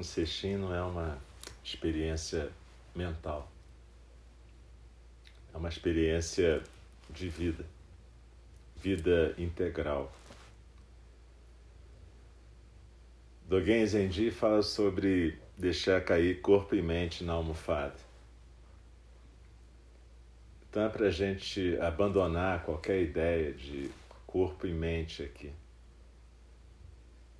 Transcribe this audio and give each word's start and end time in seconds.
um 0.00 0.58
não 0.58 0.74
é 0.74 0.82
uma 0.82 1.18
experiência 1.62 2.50
mental. 2.94 3.50
É 5.52 5.56
uma 5.56 5.68
experiência 5.68 6.62
de 7.10 7.28
vida, 7.28 7.64
vida 8.76 9.34
integral. 9.36 10.10
Dogen 13.46 13.84
Zenji 13.86 14.30
fala 14.30 14.62
sobre 14.62 15.38
deixar 15.58 16.00
cair 16.02 16.40
corpo 16.40 16.74
e 16.74 16.80
mente 16.80 17.22
na 17.22 17.34
almofada. 17.34 17.96
Então 20.68 20.84
é 20.84 20.88
para 20.88 21.08
a 21.08 21.10
gente 21.10 21.76
abandonar 21.80 22.64
qualquer 22.64 23.02
ideia 23.02 23.52
de 23.52 23.90
corpo 24.26 24.66
e 24.66 24.72
mente 24.72 25.22
aqui. 25.22 25.52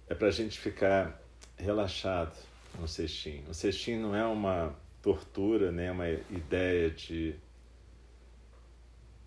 É 0.09 0.15
para 0.15 0.29
a 0.29 0.33
gente 0.33 0.59
ficar 0.59 1.23
relaxado 1.57 2.50
no 2.79 2.87
cestinho. 2.87 3.49
O 3.49 3.55
cestinho 3.55 4.01
não 4.01 4.15
é 4.15 4.25
uma 4.25 4.75
tortura, 5.03 5.73
nem 5.73 5.91
uma 5.91 6.09
ideia 6.09 6.91
de 6.91 7.35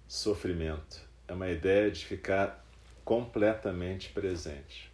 sofrimento. 0.08 1.02
É 1.28 1.34
uma 1.34 1.50
ideia 1.50 1.90
de 1.90 2.06
ficar 2.06 2.64
completamente 3.04 4.10
presente. 4.10 4.92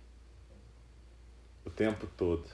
O 1.66 1.70
tempo 1.70 2.08
todo. 2.18 2.46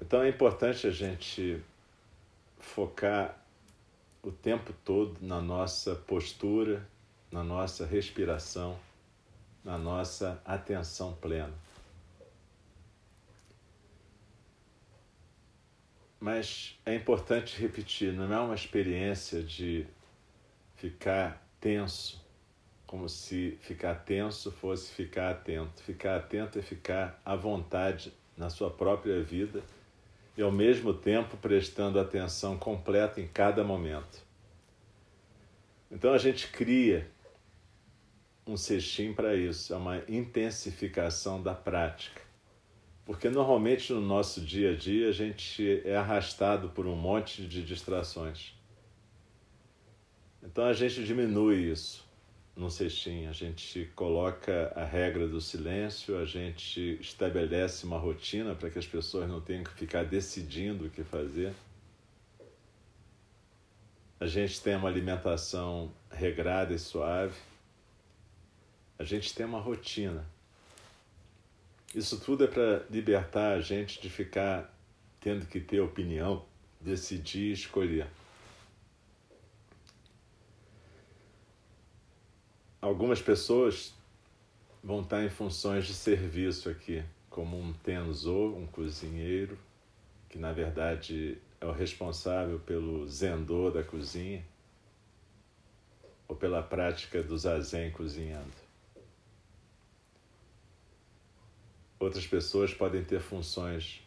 Então 0.00 0.22
é 0.22 0.28
importante 0.28 0.86
a 0.86 0.90
gente 0.90 1.62
focar 2.58 3.38
o 4.22 4.30
tempo 4.30 4.72
todo 4.84 5.16
na 5.20 5.40
nossa 5.40 5.94
postura, 5.94 6.86
na 7.30 7.42
nossa 7.42 7.86
respiração, 7.86 8.78
na 9.64 9.78
nossa 9.78 10.40
atenção 10.44 11.14
plena. 11.14 11.52
Mas 16.22 16.78
é 16.86 16.94
importante 16.94 17.60
repetir, 17.60 18.12
não 18.12 18.32
é 18.32 18.38
uma 18.38 18.54
experiência 18.54 19.42
de 19.42 19.84
ficar 20.76 21.44
tenso, 21.60 22.24
como 22.86 23.08
se 23.08 23.58
ficar 23.60 23.96
tenso 23.96 24.52
fosse 24.52 24.92
ficar 24.92 25.32
atento. 25.32 25.82
Ficar 25.82 26.18
atento 26.18 26.60
é 26.60 26.62
ficar 26.62 27.20
à 27.24 27.34
vontade 27.34 28.12
na 28.36 28.48
sua 28.48 28.70
própria 28.70 29.20
vida 29.20 29.64
e 30.36 30.42
ao 30.42 30.52
mesmo 30.52 30.94
tempo 30.94 31.36
prestando 31.38 31.98
atenção 31.98 32.56
completa 32.56 33.20
em 33.20 33.26
cada 33.26 33.64
momento. 33.64 34.22
Então 35.90 36.12
a 36.12 36.18
gente 36.18 36.46
cria 36.52 37.10
um 38.46 38.56
cestim 38.56 39.12
para 39.12 39.34
isso, 39.34 39.74
é 39.74 39.76
uma 39.76 39.98
intensificação 40.08 41.42
da 41.42 41.52
prática. 41.52 42.21
Porque 43.12 43.28
normalmente 43.28 43.92
no 43.92 44.00
nosso 44.00 44.40
dia 44.40 44.70
a 44.70 44.74
dia 44.74 45.10
a 45.10 45.12
gente 45.12 45.82
é 45.84 45.94
arrastado 45.94 46.70
por 46.70 46.86
um 46.86 46.96
monte 46.96 47.46
de 47.46 47.62
distrações. 47.62 48.54
Então 50.42 50.64
a 50.64 50.72
gente 50.72 51.04
diminui 51.04 51.70
isso 51.70 52.08
no 52.56 52.70
cestinho, 52.70 53.28
a 53.28 53.34
gente 53.34 53.84
coloca 53.94 54.72
a 54.74 54.82
regra 54.82 55.28
do 55.28 55.42
silêncio, 55.42 56.18
a 56.18 56.24
gente 56.24 56.98
estabelece 57.02 57.84
uma 57.84 57.98
rotina 57.98 58.54
para 58.54 58.70
que 58.70 58.78
as 58.78 58.86
pessoas 58.86 59.28
não 59.28 59.42
tenham 59.42 59.62
que 59.62 59.74
ficar 59.74 60.06
decidindo 60.06 60.86
o 60.86 60.90
que 60.90 61.04
fazer. 61.04 61.52
A 64.18 64.26
gente 64.26 64.58
tem 64.62 64.74
uma 64.74 64.88
alimentação 64.88 65.92
regrada 66.10 66.72
e 66.72 66.78
suave. 66.78 67.38
A 68.98 69.04
gente 69.04 69.34
tem 69.34 69.44
uma 69.44 69.60
rotina. 69.60 70.31
Isso 71.94 72.18
tudo 72.20 72.44
é 72.44 72.46
para 72.46 72.84
libertar 72.90 73.52
a 73.52 73.60
gente 73.60 74.00
de 74.00 74.08
ficar 74.08 74.72
tendo 75.20 75.46
que 75.46 75.60
ter 75.60 75.80
opinião, 75.80 76.44
decidir, 76.80 77.52
escolher. 77.52 78.08
algumas 82.82 83.22
pessoas 83.22 83.94
vão 84.82 85.02
estar 85.02 85.22
em 85.22 85.30
funções 85.30 85.86
de 85.86 85.94
serviço 85.94 86.68
aqui, 86.68 87.04
como 87.30 87.56
um 87.56 87.72
tenzo, 87.72 88.48
um 88.56 88.66
cozinheiro, 88.66 89.56
que 90.28 90.36
na 90.36 90.52
verdade 90.52 91.38
é 91.60 91.64
o 91.64 91.70
responsável 91.70 92.58
pelo 92.58 93.06
zendô 93.06 93.70
da 93.70 93.84
cozinha, 93.84 94.44
ou 96.26 96.34
pela 96.34 96.60
prática 96.60 97.22
do 97.22 97.38
zazen 97.38 97.92
cozinhando. 97.92 98.61
Outras 102.02 102.26
pessoas 102.26 102.74
podem 102.74 103.04
ter 103.04 103.20
funções 103.20 104.02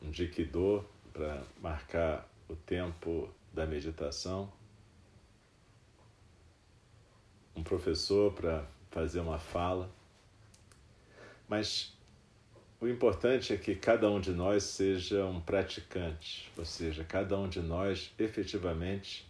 um 0.00 0.10
jikido 0.10 0.82
para 1.12 1.42
marcar 1.60 2.26
o 2.48 2.56
tempo 2.56 3.28
da 3.52 3.66
meditação, 3.66 4.50
um 7.54 7.62
professor 7.62 8.32
para 8.32 8.66
fazer 8.90 9.20
uma 9.20 9.38
fala. 9.38 9.90
Mas 11.46 11.94
o 12.80 12.88
importante 12.88 13.52
é 13.52 13.58
que 13.58 13.74
cada 13.74 14.10
um 14.10 14.18
de 14.18 14.30
nós 14.30 14.62
seja 14.62 15.26
um 15.26 15.38
praticante, 15.38 16.50
ou 16.56 16.64
seja, 16.64 17.04
cada 17.04 17.38
um 17.38 17.50
de 17.50 17.60
nós 17.60 18.14
efetivamente 18.18 19.28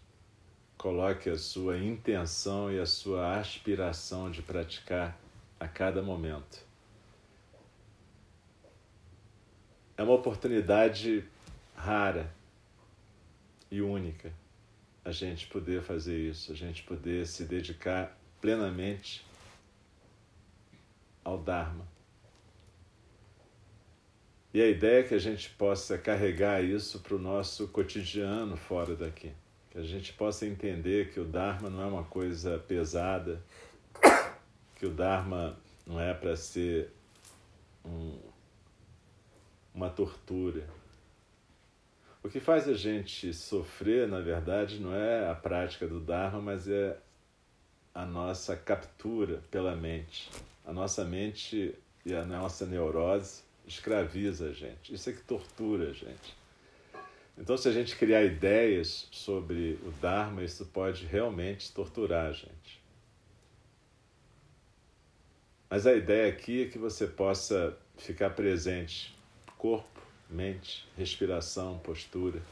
coloque 0.79 1.29
a 1.29 1.37
sua 1.37 1.76
intenção 1.76 2.70
e 2.70 2.79
a 2.79 2.87
sua 2.87 3.37
aspiração 3.37 4.31
de 4.31 4.43
praticar 4.43 5.19
a 5.59 5.67
cada 5.67 6.00
momento. 6.00 6.65
É 9.96 10.02
uma 10.02 10.12
oportunidade 10.12 11.25
rara 11.75 12.32
e 13.70 13.81
única 13.81 14.32
a 15.04 15.12
gente 15.12 15.46
poder 15.46 15.82
fazer 15.82 16.19
isso, 16.19 16.52
a 16.52 16.54
gente 16.54 16.82
poder 16.82 17.26
se 17.26 17.44
dedicar 17.44 18.19
plenamente 18.40 19.25
ao 21.25 21.38
Dharma. 21.38 21.87
E 24.52 24.60
a 24.60 24.69
ideia 24.69 25.00
é 25.00 25.02
que 25.02 25.14
a 25.14 25.19
gente 25.19 25.50
possa 25.50 25.96
carregar 25.99 26.64
isso 26.64 27.00
para 27.00 27.14
o 27.14 27.19
nosso 27.19 27.69
cotidiano 27.69 28.56
fora 28.56 28.96
daqui. 28.96 29.32
Que 29.70 29.78
a 29.78 29.82
gente 29.82 30.12
possa 30.14 30.46
entender 30.46 31.12
que 31.12 31.20
o 31.20 31.25
Dharma 31.25 31.69
não 31.69 31.82
é 31.82 31.87
uma 31.87 32.04
coisa 32.04 32.58
pesada, 32.58 33.42
que 34.75 34.87
o 34.87 34.90
Dharma 34.90 35.58
não 35.87 36.00
é 36.00 36.14
para 36.14 36.34
ser 36.37 36.90
um, 37.84 38.19
uma 39.76 39.90
tortura, 39.90 40.67
o 42.26 42.28
que 42.28 42.40
faz 42.40 42.67
a 42.69 42.75
gente 42.75 43.32
sofrer, 43.32 44.08
na 44.08 44.19
verdade, 44.19 44.81
não 44.81 44.93
é 44.93 45.31
a 45.31 45.34
prática 45.34 45.87
do 45.87 46.00
Dharma, 46.00 46.40
mas 46.40 46.67
é 46.67 46.99
a 47.94 48.05
nossa 48.05 48.56
captura 48.56 49.43
pela 49.49 49.76
mente. 49.76 50.28
A 50.64 50.73
nossa 50.73 51.05
mente 51.05 51.73
e 52.05 52.14
a 52.14 52.25
nossa 52.25 52.67
neurose 52.67 53.43
escraviza 53.64 54.49
a 54.49 54.52
gente. 54.52 54.93
Isso 54.93 55.08
é 55.08 55.12
que 55.12 55.23
tortura 55.23 55.90
a 55.90 55.93
gente. 55.93 56.37
Então, 57.38 57.56
se 57.56 57.69
a 57.69 57.73
gente 57.73 57.94
criar 57.94 58.25
ideias 58.25 59.06
sobre 59.12 59.78
o 59.84 59.93
Dharma, 60.00 60.43
isso 60.43 60.67
pode 60.67 61.06
realmente 61.06 61.73
torturar 61.73 62.26
a 62.26 62.32
gente. 62.32 62.82
Mas 65.70 65.87
a 65.87 65.94
ideia 65.94 66.28
aqui 66.28 66.64
é 66.64 66.69
que 66.69 66.78
você 66.78 67.06
possa 67.06 67.76
ficar 67.96 68.31
presente, 68.31 69.15
corpo, 69.58 70.00
mente, 70.29 70.88
respiração, 70.97 71.79
postura. 71.79 72.43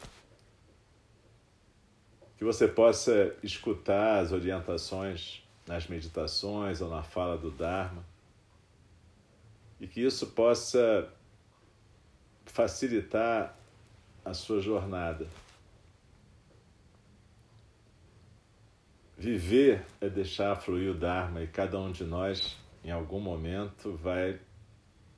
Que 2.36 2.44
você 2.44 2.66
possa 2.66 3.34
escutar 3.42 4.18
as 4.18 4.32
orientações 4.32 5.42
nas 5.66 5.86
meditações 5.86 6.80
ou 6.80 6.90
na 6.90 7.02
fala 7.02 7.38
do 7.38 7.50
Dharma 7.50 8.04
e 9.80 9.86
que 9.86 10.00
isso 10.00 10.28
possa 10.28 11.10
facilitar 12.46 13.56
a 14.24 14.32
sua 14.32 14.60
jornada. 14.60 15.26
Viver 19.16 19.84
é 20.00 20.08
deixar 20.08 20.56
fluir 20.56 20.90
o 20.90 20.94
Dharma 20.94 21.42
e 21.42 21.46
cada 21.46 21.78
um 21.78 21.92
de 21.92 22.04
nós, 22.04 22.56
em 22.82 22.90
algum 22.90 23.20
momento, 23.20 23.96
vai 23.96 24.40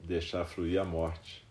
deixar 0.01 0.45
fluir 0.45 0.81
a 0.81 0.85
morte. 0.85 1.46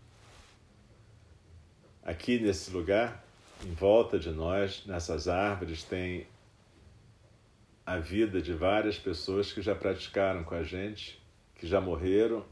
Aqui 2.05 2.37
nesse 2.37 2.69
lugar, 2.69 3.25
em 3.65 3.73
volta 3.73 4.19
de 4.19 4.29
nós, 4.29 4.85
nessas 4.85 5.27
árvores, 5.27 5.83
tem 5.83 6.27
a 7.83 7.97
vida 7.97 8.39
de 8.39 8.53
várias 8.53 8.99
pessoas 8.99 9.51
que 9.51 9.59
já 9.59 9.73
praticaram 9.73 10.43
com 10.43 10.53
a 10.53 10.61
gente, 10.61 11.19
que 11.55 11.65
já 11.65 11.81
morreram, 11.81 12.45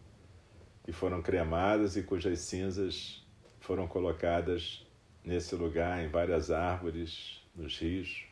que 0.83 0.91
foram 0.91 1.21
cremadas 1.21 1.95
e 1.95 2.01
cujas 2.01 2.39
cinzas 2.39 3.23
foram 3.59 3.87
colocadas 3.87 4.87
nesse 5.23 5.53
lugar, 5.53 6.03
em 6.03 6.07
várias 6.07 6.49
árvores, 6.49 7.39
nos 7.55 7.77
rios, 7.77 8.25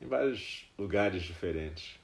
em 0.00 0.06
vários 0.06 0.66
lugares 0.78 1.22
diferentes. 1.24 1.99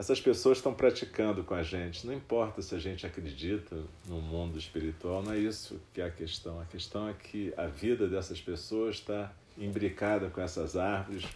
Essas 0.00 0.18
pessoas 0.18 0.56
estão 0.56 0.72
praticando 0.72 1.44
com 1.44 1.52
a 1.52 1.62
gente. 1.62 2.06
Não 2.06 2.14
importa 2.14 2.62
se 2.62 2.74
a 2.74 2.78
gente 2.78 3.04
acredita 3.04 3.84
no 4.06 4.18
mundo 4.18 4.58
espiritual, 4.58 5.22
não 5.22 5.32
é 5.32 5.38
isso 5.38 5.78
que 5.92 6.00
é 6.00 6.06
a 6.06 6.10
questão. 6.10 6.58
A 6.58 6.64
questão 6.64 7.06
é 7.06 7.12
que 7.12 7.52
a 7.54 7.66
vida 7.66 8.08
dessas 8.08 8.40
pessoas 8.40 8.96
está 8.96 9.30
imbricada 9.58 10.30
com 10.30 10.40
essas 10.40 10.74
árvores, 10.74 11.26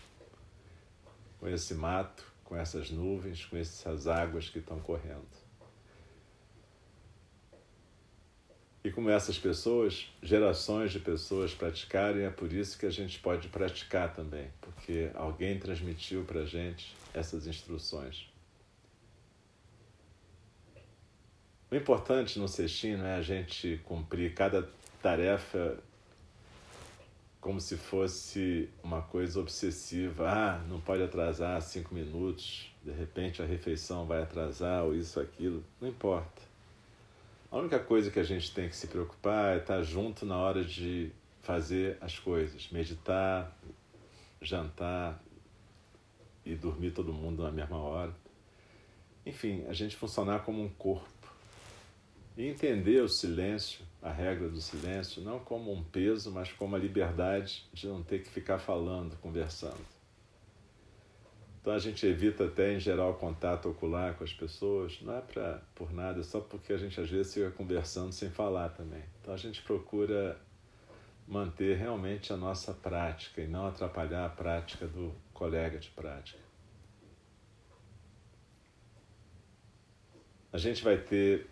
com 1.38 1.47
esse 1.47 1.75
mato, 1.75 2.25
com 2.42 2.56
essas 2.56 2.90
nuvens, 2.90 3.44
com 3.44 3.59
essas 3.59 4.06
águas 4.06 4.49
que 4.49 4.61
estão 4.61 4.80
correndo. 4.80 5.28
E 8.83 8.90
como 8.90 9.11
essas 9.11 9.38
pessoas, 9.38 10.09
gerações 10.23 10.90
de 10.90 11.00
pessoas 11.00 11.54
praticaram, 11.54 12.21
é 12.21 12.30
por 12.30 12.50
isso 12.50 12.78
que 12.78 12.87
a 12.87 12.90
gente 12.90 13.18
pode 13.18 13.49
praticar 13.49 14.14
também, 14.14 14.50
porque 14.62 15.11
alguém 15.14 15.59
transmitiu 15.59 16.25
para 16.25 16.40
a 16.40 16.47
gente 16.47 16.97
essas 17.12 17.47
instruções. 17.47 18.33
O 21.75 21.76
importante 21.76 22.38
no 22.38 22.47
cestinho 22.47 23.04
é 23.04 23.16
a 23.16 23.21
gente 23.21 23.81
cumprir 23.85 24.33
cada 24.33 24.71
tarefa 25.02 25.76
como 27.40 27.61
se 27.61 27.76
fosse 27.76 28.71
uma 28.81 29.02
coisa 29.02 29.40
obsessiva. 29.40 30.31
Ah, 30.31 30.64
não 30.69 30.81
pode 30.81 31.02
atrasar 31.02 31.61
cinco 31.62 31.93
minutos, 31.93 32.73
de 32.85 32.93
repente 32.93 33.43
a 33.43 33.45
refeição 33.45 34.07
vai 34.07 34.23
atrasar, 34.23 34.85
ou 34.85 34.95
isso, 34.95 35.19
aquilo. 35.19 35.64
Não 35.81 35.88
importa. 35.88 36.43
A 37.50 37.57
única 37.57 37.81
coisa 37.81 38.09
que 38.09 38.21
a 38.21 38.25
gente 38.25 38.54
tem 38.54 38.69
que 38.69 38.76
se 38.76 38.87
preocupar 38.87 39.57
é 39.57 39.59
estar 39.59 39.83
junto 39.83 40.25
na 40.25 40.38
hora 40.38 40.64
de 40.64 41.11
fazer 41.43 41.99
as 42.00 42.16
coisas, 42.16 42.69
meditar, 42.71 43.52
jantar 44.40 45.21
e 46.47 46.54
dormir 46.54 46.93
todo 46.93 47.12
mundo 47.12 47.43
na 47.43 47.50
mesma 47.50 47.78
hora. 47.78 48.14
Enfim, 49.26 49.64
a 49.66 49.73
gente 49.73 49.97
funcionar 49.97 50.45
como 50.45 50.62
um 50.62 50.69
corpo 50.69 51.09
entender 52.36 53.00
o 53.00 53.08
silêncio, 53.08 53.84
a 54.02 54.10
regra 54.10 54.48
do 54.48 54.60
silêncio, 54.60 55.22
não 55.22 55.38
como 55.38 55.72
um 55.72 55.82
peso, 55.82 56.32
mas 56.32 56.52
como 56.52 56.74
a 56.74 56.78
liberdade 56.78 57.64
de 57.72 57.86
não 57.86 58.02
ter 58.02 58.22
que 58.22 58.28
ficar 58.28 58.58
falando, 58.58 59.16
conversando. 59.18 59.94
Então 61.60 61.72
a 61.72 61.78
gente 61.78 62.04
evita 62.06 62.44
até 62.44 62.74
em 62.74 62.80
geral 62.80 63.14
contato 63.14 63.70
ocular 63.70 64.14
com 64.14 64.24
as 64.24 64.32
pessoas, 64.32 65.00
não 65.00 65.16
é 65.16 65.20
pra, 65.22 65.62
por 65.74 65.92
nada, 65.94 66.20
é 66.20 66.22
só 66.22 66.40
porque 66.40 66.72
a 66.72 66.76
gente 66.76 67.00
às 67.00 67.08
vezes 67.08 67.32
fica 67.32 67.50
conversando 67.52 68.12
sem 68.12 68.28
falar 68.30 68.68
também. 68.70 69.02
Então 69.22 69.32
a 69.32 69.36
gente 69.38 69.62
procura 69.62 70.38
manter 71.26 71.78
realmente 71.78 72.32
a 72.32 72.36
nossa 72.36 72.74
prática 72.74 73.40
e 73.40 73.46
não 73.46 73.66
atrapalhar 73.66 74.26
a 74.26 74.28
prática 74.28 74.86
do 74.86 75.14
colega 75.32 75.78
de 75.78 75.88
prática. 75.88 76.38
A 80.52 80.58
gente 80.58 80.84
vai 80.84 80.98
ter 80.98 81.48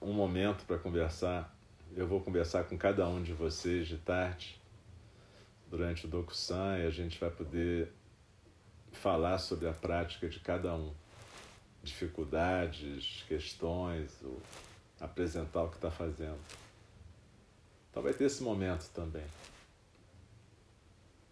um 0.00 0.12
momento 0.12 0.64
para 0.64 0.78
conversar. 0.78 1.54
Eu 1.94 2.06
vou 2.06 2.20
conversar 2.20 2.64
com 2.64 2.78
cada 2.78 3.06
um 3.08 3.22
de 3.22 3.32
vocês 3.32 3.86
de 3.86 3.98
tarde, 3.98 4.60
durante 5.68 6.06
o 6.06 6.08
Dokusan, 6.08 6.78
e 6.78 6.86
a 6.86 6.90
gente 6.90 7.18
vai 7.18 7.30
poder 7.30 7.92
falar 8.92 9.38
sobre 9.38 9.68
a 9.68 9.72
prática 9.72 10.28
de 10.28 10.40
cada 10.40 10.74
um. 10.74 10.92
Dificuldades, 11.82 13.24
questões, 13.26 14.10
apresentar 15.00 15.62
o 15.62 15.68
que 15.68 15.76
está 15.76 15.90
fazendo. 15.90 16.38
Então 17.90 18.02
vai 18.02 18.12
ter 18.12 18.24
esse 18.24 18.42
momento 18.42 18.88
também 18.90 19.24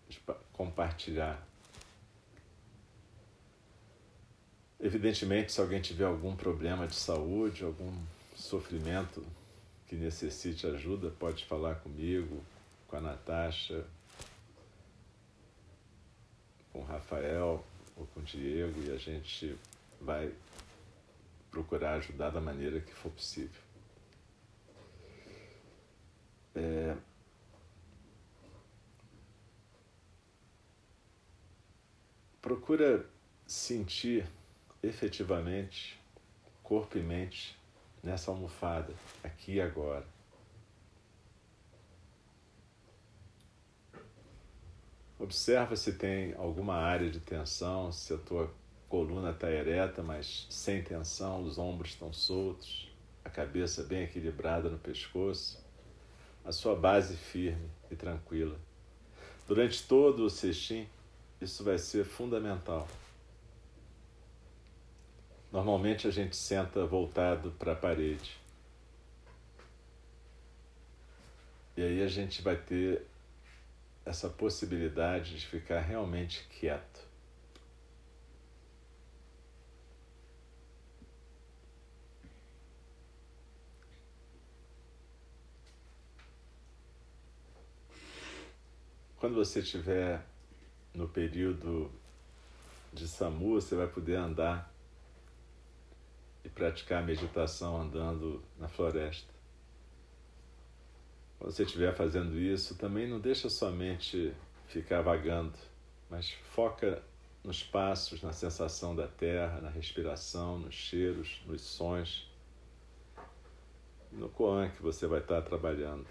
de 0.08 0.20
compartilhar. 0.52 1.46
Evidentemente, 4.80 5.52
se 5.52 5.60
alguém 5.60 5.80
tiver 5.80 6.04
algum 6.04 6.34
problema 6.34 6.86
de 6.86 6.94
saúde, 6.94 7.64
algum 7.64 7.92
sofrimento 8.38 9.24
que 9.86 9.96
necessite 9.96 10.66
ajuda, 10.66 11.10
pode 11.10 11.44
falar 11.44 11.76
comigo, 11.76 12.42
com 12.86 12.96
a 12.96 13.00
Natasha, 13.00 13.84
com 16.72 16.80
o 16.80 16.84
Rafael 16.84 17.64
ou 17.96 18.06
com 18.06 18.20
o 18.20 18.22
Diego 18.22 18.80
e 18.84 18.92
a 18.92 18.96
gente 18.96 19.58
vai 20.00 20.32
procurar 21.50 21.94
ajudar 21.94 22.30
da 22.30 22.40
maneira 22.40 22.80
que 22.80 22.92
for 22.92 23.10
possível. 23.10 23.60
É... 26.54 26.96
Procura 32.40 33.04
sentir 33.46 34.26
efetivamente, 34.82 36.00
corpo 36.62 36.96
e 36.96 37.02
mente, 37.02 37.57
nessa 38.02 38.30
almofada, 38.30 38.92
aqui 39.22 39.54
e 39.54 39.60
agora. 39.60 40.06
Observa 45.18 45.74
se 45.74 45.94
tem 45.94 46.32
alguma 46.34 46.74
área 46.74 47.10
de 47.10 47.18
tensão, 47.18 47.90
se 47.90 48.14
a 48.14 48.18
tua 48.18 48.54
coluna 48.88 49.30
está 49.30 49.50
ereta, 49.50 50.02
mas 50.02 50.46
sem 50.48 50.82
tensão, 50.82 51.42
os 51.42 51.58
ombros 51.58 51.90
estão 51.90 52.12
soltos, 52.12 52.88
a 53.24 53.28
cabeça 53.28 53.82
bem 53.82 54.04
equilibrada 54.04 54.68
no 54.68 54.78
pescoço, 54.78 55.62
a 56.44 56.52
sua 56.52 56.76
base 56.76 57.16
firme 57.16 57.68
e 57.90 57.96
tranquila. 57.96 58.56
Durante 59.46 59.82
todo 59.86 60.24
o 60.24 60.30
sextim, 60.30 60.88
isso 61.40 61.64
vai 61.64 61.78
ser 61.78 62.04
fundamental. 62.04 62.86
Normalmente 65.50 66.06
a 66.06 66.10
gente 66.10 66.36
senta 66.36 66.84
voltado 66.84 67.50
para 67.52 67.72
a 67.72 67.76
parede. 67.76 68.38
E 71.76 71.82
aí 71.82 72.02
a 72.02 72.08
gente 72.08 72.42
vai 72.42 72.56
ter 72.56 73.06
essa 74.04 74.28
possibilidade 74.28 75.38
de 75.38 75.46
ficar 75.46 75.80
realmente 75.80 76.46
quieto. 76.48 77.06
Quando 89.18 89.34
você 89.34 89.60
estiver 89.60 90.24
no 90.94 91.08
período 91.08 91.90
de 92.92 93.08
SAMU, 93.08 93.60
você 93.60 93.74
vai 93.74 93.86
poder 93.88 94.16
andar 94.16 94.72
e 96.44 96.48
praticar 96.48 97.02
a 97.02 97.06
meditação 97.06 97.80
andando 97.80 98.42
na 98.58 98.68
floresta. 98.68 99.32
Quando 101.38 101.52
você 101.52 101.62
estiver 101.62 101.94
fazendo 101.94 102.36
isso, 102.38 102.76
também 102.76 103.08
não 103.08 103.20
deixa 103.20 103.48
sua 103.48 103.70
mente 103.70 104.34
ficar 104.66 105.02
vagando, 105.02 105.56
mas 106.10 106.30
foca 106.30 107.02
nos 107.44 107.62
passos, 107.62 108.22
na 108.22 108.32
sensação 108.32 108.94
da 108.94 109.06
terra, 109.06 109.60
na 109.60 109.70
respiração, 109.70 110.58
nos 110.58 110.74
cheiros, 110.74 111.40
nos 111.46 111.62
sons, 111.62 112.28
no 114.10 114.28
koan 114.28 114.68
que 114.70 114.82
você 114.82 115.06
vai 115.06 115.20
estar 115.20 115.42
trabalhando. 115.42 116.06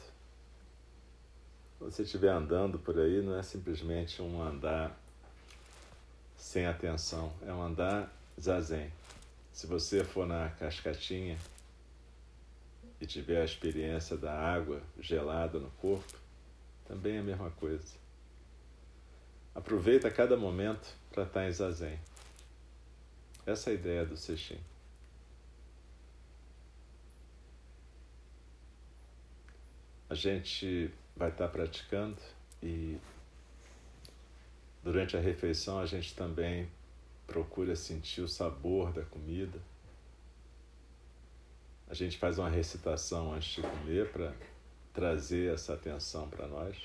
Quando 1.77 1.91
você 1.91 2.03
estiver 2.03 2.29
andando 2.29 2.79
por 2.79 2.97
aí, 2.97 3.21
não 3.21 3.37
é 3.37 3.43
simplesmente 3.43 4.21
um 4.21 4.41
andar 4.41 4.97
sem 6.35 6.65
atenção, 6.65 7.31
é 7.45 7.51
um 7.51 7.61
andar 7.61 8.11
zazen. 8.39 8.91
Se 9.57 9.65
você 9.65 10.03
for 10.03 10.27
na 10.27 10.51
cascatinha 10.51 11.35
e 13.01 13.07
tiver 13.07 13.41
a 13.41 13.43
experiência 13.43 14.15
da 14.15 14.31
água 14.31 14.83
gelada 14.99 15.57
no 15.57 15.71
corpo, 15.71 16.15
também 16.85 17.15
é 17.15 17.19
a 17.21 17.23
mesma 17.23 17.49
coisa. 17.49 17.95
Aproveita 19.55 20.11
cada 20.11 20.37
momento 20.37 20.95
para 21.09 21.23
estar 21.23 21.47
em 21.47 21.51
zazen. 21.51 21.99
Essa 23.47 23.71
é 23.71 23.73
a 23.73 23.75
ideia 23.75 24.05
do 24.05 24.15
Seixim. 24.15 24.59
A 30.07 30.13
gente 30.13 30.93
vai 31.15 31.29
estar 31.29 31.47
praticando 31.47 32.21
e 32.61 32.95
durante 34.83 35.17
a 35.17 35.19
refeição 35.19 35.79
a 35.79 35.87
gente 35.87 36.13
também 36.15 36.69
procura 37.27 37.75
sentir 37.75 38.21
o 38.21 38.27
sabor 38.27 38.93
da 38.93 39.03
comida. 39.03 39.59
A 41.89 41.93
gente 41.93 42.17
faz 42.17 42.39
uma 42.39 42.49
recitação 42.49 43.33
antes 43.33 43.55
de 43.55 43.61
comer 43.61 44.11
para 44.11 44.33
trazer 44.93 45.53
essa 45.53 45.73
atenção 45.73 46.27
para 46.29 46.47
nós 46.47 46.75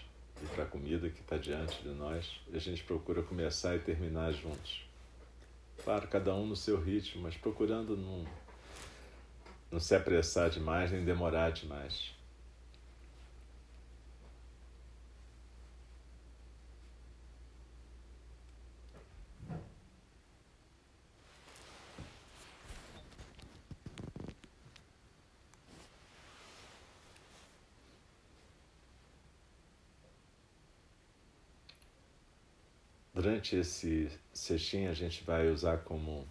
e 0.43 0.47
para 0.47 0.65
a 0.65 0.67
comida 0.67 1.09
que 1.09 1.21
está 1.21 1.37
diante 1.37 1.81
de 1.83 1.91
nós. 1.91 2.41
E 2.53 2.57
a 2.57 2.61
gente 2.61 2.83
procura 2.83 3.23
começar 3.23 3.77
e 3.77 3.79
terminar 3.79 4.33
juntos. 4.33 4.85
Claro, 5.83 6.07
cada 6.09 6.35
um 6.35 6.47
no 6.47 6.57
seu 6.57 6.81
ritmo, 6.81 7.23
mas 7.23 7.37
procurando 7.37 7.97
não, 7.97 8.25
não 9.71 9.81
se 9.81 9.95
apressar 9.95 10.51
demais 10.51 10.91
nem 10.91 11.05
demorar 11.05 11.51
demais. 11.51 12.13
Durante 33.33 33.57
esse 33.57 34.11
sextim 34.31 34.89
a 34.89 34.93
gente 34.93 35.25
vai 35.25 35.49
usar 35.49 35.79
como 35.79 36.27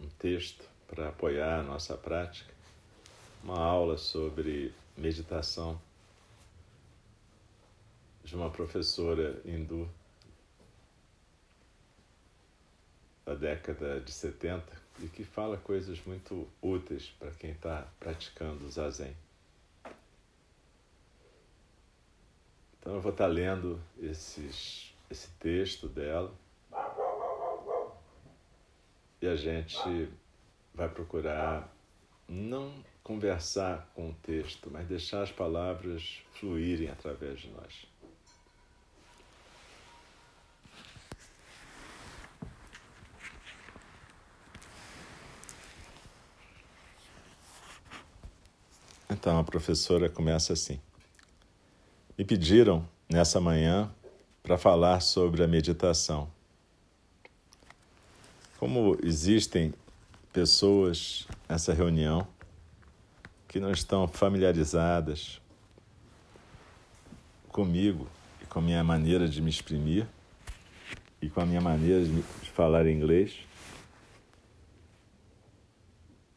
um 0.00 0.08
texto 0.18 0.64
para 0.88 1.10
apoiar 1.10 1.60
a 1.60 1.62
nossa 1.62 1.98
prática 1.98 2.50
uma 3.44 3.58
aula 3.58 3.98
sobre 3.98 4.72
meditação 4.96 5.78
de 8.24 8.34
uma 8.34 8.48
professora 8.48 9.38
hindu 9.44 9.86
da 13.26 13.34
década 13.34 14.00
de 14.00 14.10
70 14.10 14.64
e 15.02 15.08
que 15.08 15.24
fala 15.24 15.58
coisas 15.58 16.02
muito 16.06 16.48
úteis 16.62 17.10
para 17.18 17.32
quem 17.32 17.50
está 17.50 17.86
praticando 17.98 18.64
o 18.64 18.70
zazen. 18.70 19.14
Então 22.78 22.94
eu 22.94 23.00
vou 23.02 23.12
estar 23.12 23.26
tá 23.26 23.30
lendo 23.30 23.78
esses, 24.00 24.89
esse 25.10 25.28
texto 25.40 25.88
dela 25.88 26.32
e 29.20 29.26
a 29.26 29.34
gente 29.36 30.08
vai 30.72 30.88
procurar 30.88 31.74
não 32.28 32.82
conversar 33.02 33.90
com 33.94 34.10
o 34.10 34.14
texto, 34.14 34.70
mas 34.70 34.86
deixar 34.86 35.22
as 35.22 35.32
palavras 35.32 36.22
fluírem 36.34 36.88
através 36.88 37.40
de 37.40 37.50
nós. 37.50 37.86
Então 49.10 49.38
a 49.38 49.44
professora 49.44 50.08
começa 50.08 50.52
assim. 50.52 50.80
Me 52.16 52.24
pediram 52.24 52.88
nessa 53.08 53.40
manhã 53.40 53.92
para 54.42 54.56
falar 54.56 55.00
sobre 55.00 55.42
a 55.42 55.48
meditação. 55.48 56.30
Como 58.58 58.96
existem 59.02 59.72
pessoas 60.32 61.26
nessa 61.48 61.72
reunião 61.72 62.26
que 63.48 63.58
não 63.58 63.70
estão 63.70 64.06
familiarizadas 64.06 65.40
comigo 67.48 68.06
e 68.40 68.46
com 68.46 68.60
a 68.60 68.62
minha 68.62 68.84
maneira 68.84 69.28
de 69.28 69.42
me 69.42 69.50
exprimir 69.50 70.06
e 71.20 71.28
com 71.28 71.40
a 71.40 71.46
minha 71.46 71.60
maneira 71.60 72.04
de 72.04 72.50
falar 72.50 72.86
inglês, 72.86 73.40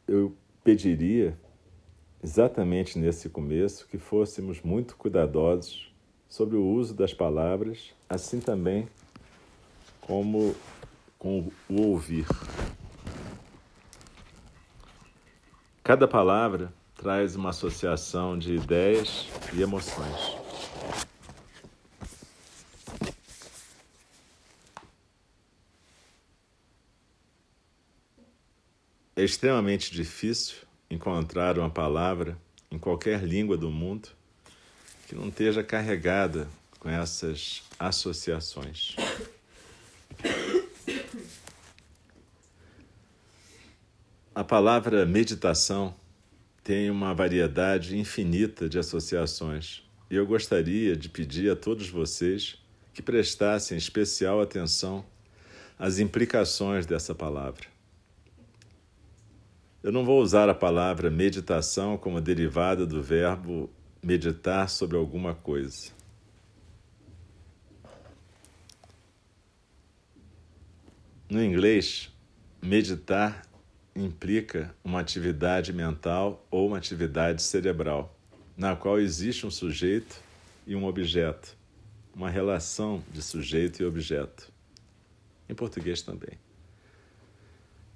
eu 0.08 0.36
pediria 0.62 1.38
exatamente 2.22 2.98
nesse 2.98 3.28
começo 3.28 3.86
que 3.86 3.98
fôssemos 3.98 4.60
muito 4.62 4.96
cuidadosos 4.96 5.93
sobre 6.34 6.56
o 6.56 6.66
uso 6.66 6.92
das 6.92 7.14
palavras, 7.14 7.94
assim 8.08 8.40
também 8.40 8.88
como 10.00 10.52
com 11.16 11.48
o 11.68 11.80
ouvir. 11.80 12.26
Cada 15.84 16.08
palavra 16.08 16.74
traz 16.96 17.36
uma 17.36 17.50
associação 17.50 18.36
de 18.36 18.52
ideias 18.52 19.28
e 19.52 19.62
emoções. 19.62 20.36
É 29.14 29.22
extremamente 29.22 29.92
difícil 29.92 30.56
encontrar 30.90 31.60
uma 31.60 31.70
palavra 31.70 32.36
em 32.72 32.78
qualquer 32.78 33.22
língua 33.22 33.56
do 33.56 33.70
mundo 33.70 34.08
que 35.14 35.18
não 35.18 35.28
esteja 35.28 35.62
carregada 35.62 36.48
com 36.80 36.90
essas 36.90 37.62
associações. 37.78 38.96
A 44.34 44.42
palavra 44.42 45.06
meditação 45.06 45.94
tem 46.64 46.90
uma 46.90 47.14
variedade 47.14 47.96
infinita 47.96 48.68
de 48.68 48.76
associações 48.76 49.84
e 50.10 50.16
eu 50.16 50.26
gostaria 50.26 50.96
de 50.96 51.08
pedir 51.08 51.48
a 51.48 51.54
todos 51.54 51.88
vocês 51.88 52.58
que 52.92 53.00
prestassem 53.00 53.78
especial 53.78 54.40
atenção 54.40 55.04
às 55.78 56.00
implicações 56.00 56.86
dessa 56.86 57.14
palavra. 57.14 57.66
Eu 59.80 59.92
não 59.92 60.04
vou 60.04 60.20
usar 60.20 60.48
a 60.48 60.54
palavra 60.54 61.08
meditação 61.08 61.96
como 61.96 62.20
derivada 62.20 62.84
do 62.84 63.00
verbo 63.00 63.70
meditar 64.04 64.68
sobre 64.68 64.96
alguma 64.96 65.34
coisa. 65.34 65.90
No 71.28 71.42
inglês, 71.42 72.12
meditar 72.62 73.46
implica 73.96 74.74
uma 74.84 75.00
atividade 75.00 75.72
mental 75.72 76.46
ou 76.50 76.68
uma 76.68 76.76
atividade 76.76 77.42
cerebral, 77.42 78.14
na 78.56 78.76
qual 78.76 79.00
existe 79.00 79.46
um 79.46 79.50
sujeito 79.50 80.20
e 80.66 80.76
um 80.76 80.84
objeto, 80.84 81.56
uma 82.14 82.28
relação 82.28 83.02
de 83.10 83.22
sujeito 83.22 83.82
e 83.82 83.86
objeto. 83.86 84.52
Em 85.48 85.54
português 85.54 86.02
também. 86.02 86.38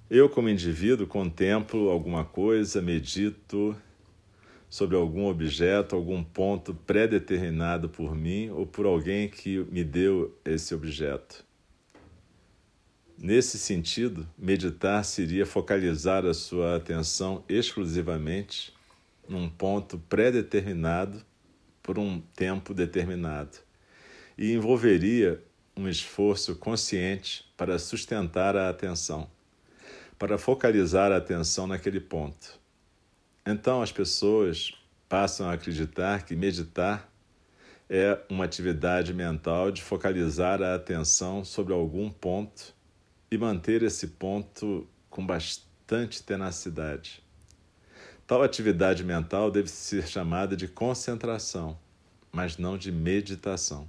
Eu, 0.09 0.27
como 0.27 0.49
indivíduo, 0.49 1.05
contemplo 1.05 1.89
alguma 1.89 2.25
coisa, 2.25 2.81
medito 2.81 3.75
sobre 4.69 4.95
algum 4.95 5.27
objeto, 5.27 5.95
algum 5.95 6.23
ponto 6.23 6.73
pré-determinado 6.73 7.89
por 7.89 8.15
mim 8.15 8.49
ou 8.49 8.65
por 8.65 8.85
alguém 8.85 9.27
que 9.27 9.59
me 9.71 9.83
deu 9.83 10.37
esse 10.45 10.75
objeto. 10.75 11.43
Nesse 13.17 13.57
sentido, 13.57 14.27
meditar 14.37 15.03
seria 15.03 15.45
focalizar 15.45 16.25
a 16.25 16.33
sua 16.33 16.75
atenção 16.75 17.43
exclusivamente 17.49 18.73
num 19.27 19.49
ponto 19.49 19.97
pré-determinado 19.97 21.21
por 21.83 21.99
um 21.99 22.21
tempo 22.35 22.73
determinado 22.73 23.57
e 24.37 24.53
envolveria 24.53 25.43
um 25.75 25.89
esforço 25.89 26.55
consciente 26.55 27.45
para 27.57 27.77
sustentar 27.77 28.55
a 28.55 28.69
atenção 28.69 29.29
para 30.19 30.37
focalizar 30.37 31.13
a 31.13 31.17
atenção 31.17 31.65
naquele 31.65 32.01
ponto. 32.01 32.59
Então 33.51 33.81
as 33.81 33.91
pessoas 33.91 34.71
passam 35.07 35.49
a 35.49 35.53
acreditar 35.53 36.23
que 36.23 36.35
meditar 36.35 37.11
é 37.89 38.21
uma 38.29 38.45
atividade 38.45 39.11
mental 39.11 39.71
de 39.71 39.81
focalizar 39.81 40.61
a 40.61 40.75
atenção 40.75 41.43
sobre 41.43 41.73
algum 41.73 42.11
ponto 42.11 42.75
e 43.31 43.39
manter 43.39 43.81
esse 43.81 44.05
ponto 44.05 44.87
com 45.09 45.25
bastante 45.25 46.21
tenacidade. 46.21 47.23
Tal 48.27 48.43
atividade 48.43 49.03
mental 49.03 49.49
deve 49.49 49.67
ser 49.67 50.07
chamada 50.07 50.55
de 50.55 50.67
concentração, 50.67 51.75
mas 52.31 52.59
não 52.59 52.77
de 52.77 52.91
meditação. 52.91 53.87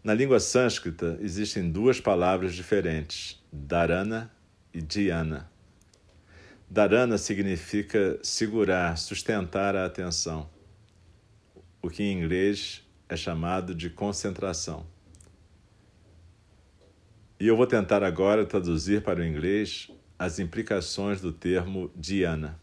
Na 0.00 0.14
língua 0.14 0.38
sânscrita 0.38 1.18
existem 1.20 1.68
duas 1.68 2.00
palavras 2.00 2.54
diferentes, 2.54 3.42
dharana 3.52 4.30
e 4.72 4.80
dhyana. 4.80 5.52
Dharana 6.74 7.16
significa 7.18 8.18
segurar, 8.20 8.98
sustentar 8.98 9.76
a 9.76 9.86
atenção, 9.86 10.50
o 11.80 11.88
que 11.88 12.02
em 12.02 12.18
inglês 12.18 12.82
é 13.08 13.16
chamado 13.16 13.72
de 13.72 13.88
concentração. 13.88 14.84
E 17.38 17.46
eu 17.46 17.56
vou 17.56 17.68
tentar 17.68 18.02
agora 18.02 18.44
traduzir 18.44 19.04
para 19.04 19.20
o 19.20 19.24
inglês 19.24 19.88
as 20.18 20.40
implicações 20.40 21.20
do 21.20 21.32
termo 21.32 21.92
dhyana. 21.94 22.58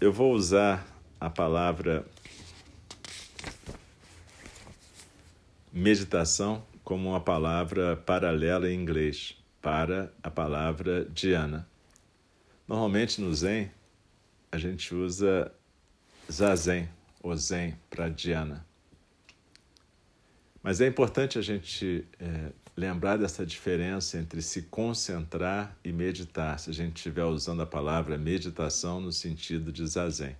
Eu 0.00 0.12
vou 0.12 0.32
usar 0.32 0.86
a 1.18 1.28
palavra 1.28 2.06
meditação 5.72 6.64
como 6.84 7.08
uma 7.08 7.20
palavra 7.20 7.96
paralela 7.96 8.70
em 8.70 8.80
inglês 8.80 9.36
para 9.66 10.12
a 10.22 10.30
palavra 10.30 11.06
Dhyana. 11.06 11.68
Normalmente 12.68 13.20
no 13.20 13.34
Zen 13.34 13.68
a 14.52 14.58
gente 14.58 14.94
usa 14.94 15.52
Zazen 16.30 16.88
ou 17.20 17.34
Zen 17.36 17.76
para 17.90 18.08
Dhyana. 18.08 18.64
Mas 20.62 20.80
é 20.80 20.86
importante 20.86 21.36
a 21.36 21.42
gente 21.42 22.06
é, 22.20 22.52
lembrar 22.76 23.16
dessa 23.16 23.44
diferença 23.44 24.16
entre 24.18 24.40
se 24.40 24.62
concentrar 24.62 25.76
e 25.82 25.90
meditar, 25.90 26.60
se 26.60 26.70
a 26.70 26.72
gente 26.72 26.98
estiver 26.98 27.24
usando 27.24 27.62
a 27.62 27.66
palavra 27.66 28.16
meditação 28.16 29.00
no 29.00 29.10
sentido 29.10 29.72
de 29.72 29.84
Zazen. 29.84 30.36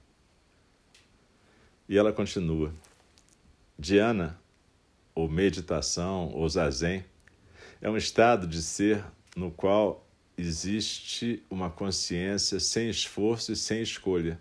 E 1.88 1.98
ela 1.98 2.12
continua. 2.12 2.72
Dhyana, 3.76 4.38
ou 5.16 5.28
meditação, 5.28 6.30
ou 6.32 6.48
Zazen, 6.48 7.04
é 7.80 7.90
um 7.90 7.96
estado 7.96 8.46
de 8.46 8.62
ser 8.62 9.04
no 9.36 9.50
qual 9.50 10.08
existe 10.36 11.44
uma 11.50 11.70
consciência 11.70 12.58
sem 12.58 12.88
esforço 12.88 13.52
e 13.52 13.56
sem 13.56 13.82
escolha 13.82 14.40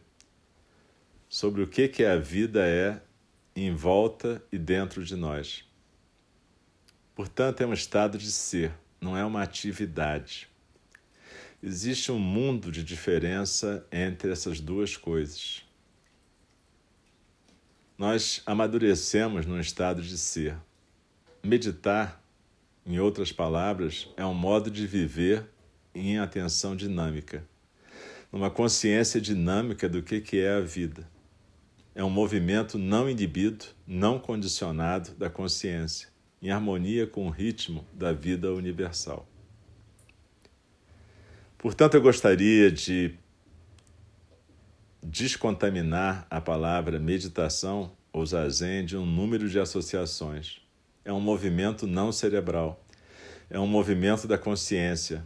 sobre 1.28 1.62
o 1.62 1.68
que, 1.68 1.90
que 1.90 2.06
a 2.06 2.18
vida 2.18 2.66
é 2.66 3.02
em 3.56 3.74
volta 3.74 4.42
e 4.52 4.58
dentro 4.58 5.04
de 5.04 5.16
nós. 5.16 5.66
Portanto, 7.14 7.62
é 7.62 7.66
um 7.66 7.74
estado 7.74 8.18
de 8.18 8.32
ser, 8.32 8.74
não 9.02 9.18
é 9.18 9.26
uma 9.26 9.42
atividade. 9.42 10.48
Existe 11.62 12.12
um 12.12 12.20
mundo 12.20 12.72
de 12.72 12.84
diferença 12.84 13.86
entre 13.92 14.32
essas 14.32 14.60
duas 14.60 14.96
coisas. 14.96 15.64
Nós 17.98 18.42
amadurecemos 18.46 19.46
num 19.46 19.60
estado 19.60 20.02
de 20.02 20.18
ser. 20.18 20.58
Meditar, 21.42 22.22
em 22.86 23.00
outras 23.00 23.32
palavras, 23.32 24.08
é 24.16 24.26
um 24.26 24.34
modo 24.34 24.70
de 24.70 24.86
viver 24.86 25.46
em 25.94 26.20
atenção 26.20 26.76
dinâmica, 26.76 27.44
numa 28.32 28.50
consciência 28.52 29.20
dinâmica 29.20 29.90
do 29.90 30.04
que 30.04 30.40
é 30.40 30.52
a 30.52 30.62
vida. 30.62 31.08
É 31.96 32.04
um 32.04 32.10
movimento 32.10 32.78
não 32.78 33.10
inibido, 33.10 33.66
não 33.88 34.20
condicionado 34.20 35.12
da 35.16 35.30
consciência, 35.30 36.10
em 36.42 36.52
harmonia 36.52 37.08
com 37.08 37.28
o 37.28 37.32
ritmo 37.32 37.88
da 37.94 38.12
vida 38.12 38.54
universal. 38.54 39.28
Portanto, 41.58 41.96
eu 41.96 42.02
gostaria 42.02 42.70
de 42.70 43.16
descontaminar 45.02 46.28
a 46.30 46.42
palavra 46.42 47.00
meditação 47.00 47.96
ou 48.12 48.26
zazen 48.26 48.86
de 48.86 48.98
um 48.98 49.06
número 49.06 49.50
de 49.50 49.60
associações. 49.60 50.65
É 51.06 51.14
um 51.14 51.20
movimento 51.20 51.86
não 51.86 52.12
cerebral, 52.12 52.84
é 53.48 53.60
um 53.60 53.68
movimento 53.68 54.28
da 54.28 54.40
consciência, 54.40 55.24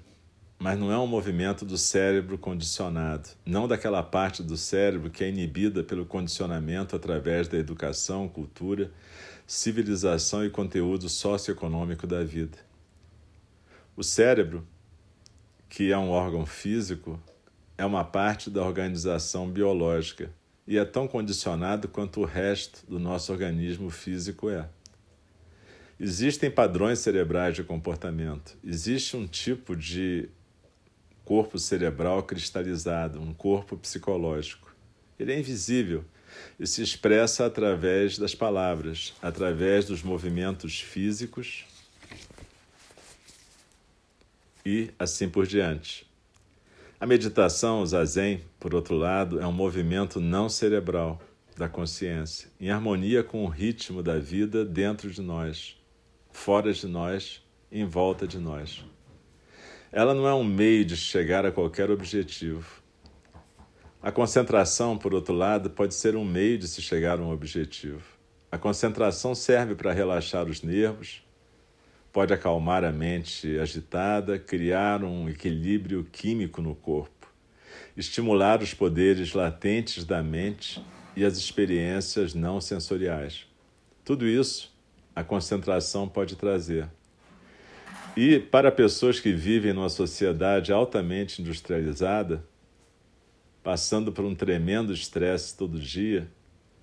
mas 0.59 0.77
não 0.77 0.91
é 0.91 0.97
um 0.97 1.07
movimento 1.07 1.63
do 1.63 1.77
cérebro 1.77 2.37
condicionado, 2.37 3.29
não 3.45 3.65
daquela 3.65 4.03
parte 4.03 4.43
do 4.43 4.57
cérebro 4.57 5.09
que 5.09 5.23
é 5.23 5.29
inibida 5.29 5.81
pelo 5.81 6.05
condicionamento 6.05 6.97
através 6.97 7.47
da 7.47 7.57
educação, 7.57 8.27
cultura, 8.27 8.91
civilização 9.47 10.45
e 10.45 10.49
conteúdo 10.49 11.07
socioeconômico 11.07 12.05
da 12.05 12.25
vida. 12.25 12.57
O 13.95 14.03
cérebro, 14.03 14.67
que 15.69 15.93
é 15.93 15.97
um 15.97 16.09
órgão 16.09 16.45
físico, 16.45 17.17
é 17.77 17.85
uma 17.85 18.03
parte 18.03 18.49
da 18.49 18.61
organização 18.65 19.49
biológica 19.49 20.29
e 20.67 20.77
é 20.77 20.83
tão 20.83 21.07
condicionado 21.07 21.87
quanto 21.87 22.19
o 22.19 22.25
resto 22.25 22.85
do 22.85 22.99
nosso 22.99 23.31
organismo 23.31 23.89
físico 23.89 24.49
é. 24.49 24.67
Existem 25.99 26.49
padrões 26.49 26.99
cerebrais 26.99 27.55
de 27.55 27.63
comportamento, 27.63 28.57
existe 28.63 29.17
um 29.17 29.27
tipo 29.27 29.75
de 29.75 30.29
corpo 31.25 31.59
cerebral 31.59 32.23
cristalizado, 32.23 33.19
um 33.21 33.33
corpo 33.33 33.75
psicológico. 33.75 34.73
Ele 35.19 35.33
é 35.33 35.39
invisível 35.39 36.05
e 36.57 36.65
se 36.65 36.81
expressa 36.81 37.45
através 37.45 38.17
das 38.17 38.33
palavras, 38.33 39.13
através 39.21 39.85
dos 39.85 40.01
movimentos 40.01 40.79
físicos 40.79 41.65
e 44.65 44.89
assim 44.97 45.27
por 45.27 45.45
diante. 45.45 46.07
A 46.99 47.05
meditação, 47.05 47.81
o 47.81 47.85
zazen, 47.85 48.41
por 48.59 48.73
outro 48.73 48.95
lado, 48.95 49.39
é 49.39 49.45
um 49.45 49.51
movimento 49.51 50.19
não 50.19 50.47
cerebral 50.47 51.21
da 51.57 51.67
consciência, 51.67 52.49
em 52.59 52.69
harmonia 52.69 53.21
com 53.21 53.43
o 53.43 53.49
ritmo 53.49 54.01
da 54.01 54.17
vida 54.17 54.63
dentro 54.63 55.11
de 55.11 55.21
nós, 55.21 55.78
fora 56.31 56.71
de 56.73 56.87
nós, 56.87 57.43
em 57.71 57.85
volta 57.85 58.27
de 58.27 58.37
nós. 58.37 58.83
Ela 59.91 60.13
não 60.13 60.27
é 60.27 60.33
um 60.33 60.43
meio 60.43 60.85
de 60.85 60.95
chegar 60.95 61.45
a 61.45 61.51
qualquer 61.51 61.89
objetivo. 61.89 62.81
A 64.01 64.11
concentração, 64.11 64.97
por 64.97 65.13
outro 65.13 65.33
lado, 65.33 65.69
pode 65.69 65.93
ser 65.93 66.15
um 66.15 66.23
meio 66.23 66.57
de 66.57 66.67
se 66.67 66.81
chegar 66.81 67.19
a 67.19 67.21
um 67.21 67.31
objetivo. 67.31 68.03
A 68.51 68.57
concentração 68.57 69.35
serve 69.35 69.75
para 69.75 69.91
relaxar 69.91 70.47
os 70.47 70.61
nervos, 70.61 71.23
pode 72.11 72.33
acalmar 72.33 72.83
a 72.83 72.91
mente 72.91 73.59
agitada, 73.59 74.39
criar 74.39 75.03
um 75.03 75.27
equilíbrio 75.27 76.03
químico 76.11 76.61
no 76.61 76.75
corpo, 76.75 77.27
estimular 77.97 78.61
os 78.61 78.73
poderes 78.73 79.33
latentes 79.33 80.03
da 80.03 80.23
mente 80.23 80.83
e 81.15 81.25
as 81.25 81.37
experiências 81.37 82.33
não 82.33 82.61
sensoriais. 82.61 83.45
Tudo 84.03 84.25
isso 84.25 84.71
a 85.19 85.23
concentração 85.23 86.07
pode 86.07 86.35
trazer. 86.37 86.87
E 88.15 88.39
para 88.39 88.71
pessoas 88.71 89.19
que 89.19 89.33
vivem 89.33 89.73
numa 89.73 89.89
sociedade 89.89 90.71
altamente 90.71 91.41
industrializada, 91.41 92.43
passando 93.61 94.11
por 94.11 94.23
um 94.23 94.33
tremendo 94.33 94.93
estresse 94.93 95.57
todo 95.57 95.79
dia, 95.79 96.29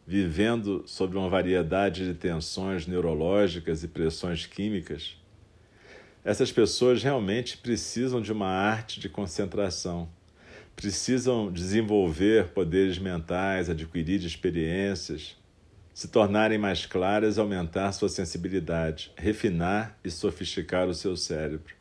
vivendo 0.06 0.84
sob 0.86 1.16
uma 1.16 1.28
variedade 1.28 2.04
de 2.04 2.14
tensões 2.14 2.86
neurológicas 2.86 3.82
e 3.82 3.88
pressões 3.88 4.44
químicas, 4.44 5.16
essas 6.22 6.52
pessoas 6.52 7.02
realmente 7.02 7.56
precisam 7.56 8.20
de 8.20 8.32
uma 8.32 8.48
arte 8.48 9.00
de 9.00 9.08
concentração, 9.08 10.08
precisam 10.74 11.50
desenvolver 11.50 12.48
poderes 12.48 12.98
mentais, 12.98 13.70
adquirir 13.70 14.22
experiências, 14.22 15.36
se 15.96 16.08
tornarem 16.08 16.58
mais 16.58 16.84
claras, 16.84 17.38
aumentar 17.38 17.90
sua 17.92 18.10
sensibilidade, 18.10 19.10
refinar 19.16 19.98
e 20.04 20.10
sofisticar 20.10 20.86
o 20.86 20.92
seu 20.92 21.16
cérebro. 21.16 21.74